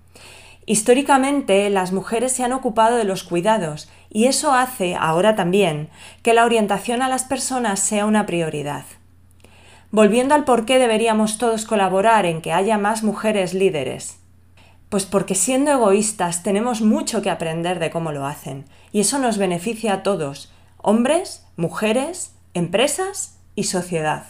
Históricamente 0.66 1.68
las 1.68 1.90
mujeres 1.90 2.30
se 2.30 2.44
han 2.44 2.52
ocupado 2.52 2.96
de 2.96 3.04
los 3.04 3.24
cuidados 3.24 3.90
y 4.08 4.26
eso 4.26 4.54
hace, 4.54 4.94
ahora 4.94 5.34
también, 5.34 5.88
que 6.22 6.32
la 6.32 6.44
orientación 6.44 7.02
a 7.02 7.08
las 7.08 7.24
personas 7.24 7.80
sea 7.80 8.06
una 8.06 8.24
prioridad. 8.24 8.84
Volviendo 9.94 10.34
al 10.34 10.42
por 10.42 10.66
qué 10.66 10.80
deberíamos 10.80 11.38
todos 11.38 11.66
colaborar 11.66 12.26
en 12.26 12.42
que 12.42 12.52
haya 12.52 12.78
más 12.78 13.04
mujeres 13.04 13.54
líderes. 13.54 14.18
Pues 14.88 15.06
porque 15.06 15.36
siendo 15.36 15.70
egoístas 15.70 16.42
tenemos 16.42 16.80
mucho 16.80 17.22
que 17.22 17.30
aprender 17.30 17.78
de 17.78 17.90
cómo 17.90 18.10
lo 18.10 18.26
hacen, 18.26 18.64
y 18.90 18.98
eso 18.98 19.20
nos 19.20 19.38
beneficia 19.38 19.92
a 19.92 20.02
todos, 20.02 20.52
hombres, 20.78 21.46
mujeres, 21.56 22.34
empresas 22.54 23.38
y 23.54 23.62
sociedad. 23.64 24.24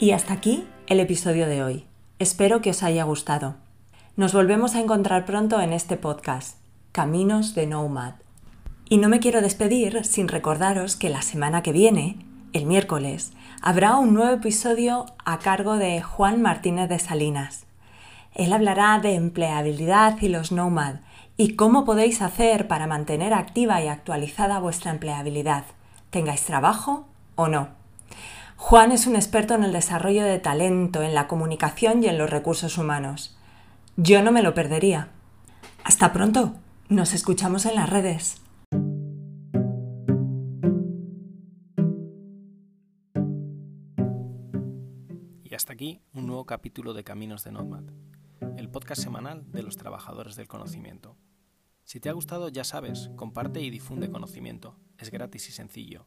Y 0.00 0.10
hasta 0.10 0.32
aquí 0.32 0.66
el 0.88 0.98
episodio 0.98 1.46
de 1.46 1.62
hoy. 1.62 1.86
Espero 2.18 2.60
que 2.60 2.70
os 2.70 2.82
haya 2.82 3.04
gustado. 3.04 3.61
Nos 4.22 4.34
volvemos 4.34 4.76
a 4.76 4.80
encontrar 4.80 5.24
pronto 5.24 5.60
en 5.60 5.72
este 5.72 5.96
podcast, 5.96 6.56
Caminos 6.92 7.56
de 7.56 7.66
Nomad. 7.66 8.12
Y 8.88 8.98
no 8.98 9.08
me 9.08 9.18
quiero 9.18 9.42
despedir 9.42 10.04
sin 10.04 10.28
recordaros 10.28 10.94
que 10.94 11.08
la 11.08 11.22
semana 11.22 11.64
que 11.64 11.72
viene, 11.72 12.24
el 12.52 12.66
miércoles, 12.66 13.32
habrá 13.62 13.96
un 13.96 14.14
nuevo 14.14 14.32
episodio 14.32 15.06
a 15.24 15.40
cargo 15.40 15.76
de 15.76 16.00
Juan 16.02 16.40
Martínez 16.40 16.88
de 16.88 17.00
Salinas. 17.00 17.66
Él 18.32 18.52
hablará 18.52 19.00
de 19.00 19.16
empleabilidad 19.16 20.16
y 20.20 20.28
los 20.28 20.52
Nomad 20.52 21.00
y 21.36 21.56
cómo 21.56 21.84
podéis 21.84 22.22
hacer 22.22 22.68
para 22.68 22.86
mantener 22.86 23.34
activa 23.34 23.82
y 23.82 23.88
actualizada 23.88 24.60
vuestra 24.60 24.92
empleabilidad, 24.92 25.64
tengáis 26.10 26.44
trabajo 26.44 27.08
o 27.34 27.48
no. 27.48 27.70
Juan 28.56 28.92
es 28.92 29.08
un 29.08 29.16
experto 29.16 29.54
en 29.54 29.64
el 29.64 29.72
desarrollo 29.72 30.22
de 30.22 30.38
talento, 30.38 31.02
en 31.02 31.12
la 31.12 31.26
comunicación 31.26 32.04
y 32.04 32.06
en 32.06 32.18
los 32.18 32.30
recursos 32.30 32.78
humanos. 32.78 33.36
Yo 33.96 34.22
no 34.22 34.32
me 34.32 34.42
lo 34.42 34.54
perdería. 34.54 35.10
Hasta 35.84 36.14
pronto. 36.14 36.54
Nos 36.88 37.12
escuchamos 37.12 37.66
en 37.66 37.74
las 37.74 37.90
redes. 37.90 38.40
Y 45.44 45.54
hasta 45.54 45.74
aquí 45.74 46.00
un 46.14 46.26
nuevo 46.26 46.46
capítulo 46.46 46.94
de 46.94 47.04
Caminos 47.04 47.44
de 47.44 47.52
Nomad, 47.52 47.84
el 48.56 48.70
podcast 48.70 49.02
semanal 49.02 49.44
de 49.52 49.62
los 49.62 49.76
trabajadores 49.76 50.36
del 50.36 50.48
conocimiento. 50.48 51.18
Si 51.84 52.00
te 52.00 52.08
ha 52.08 52.12
gustado, 52.12 52.48
ya 52.48 52.64
sabes, 52.64 53.10
comparte 53.16 53.60
y 53.60 53.68
difunde 53.68 54.10
conocimiento. 54.10 54.78
Es 54.96 55.10
gratis 55.10 55.50
y 55.50 55.52
sencillo. 55.52 56.06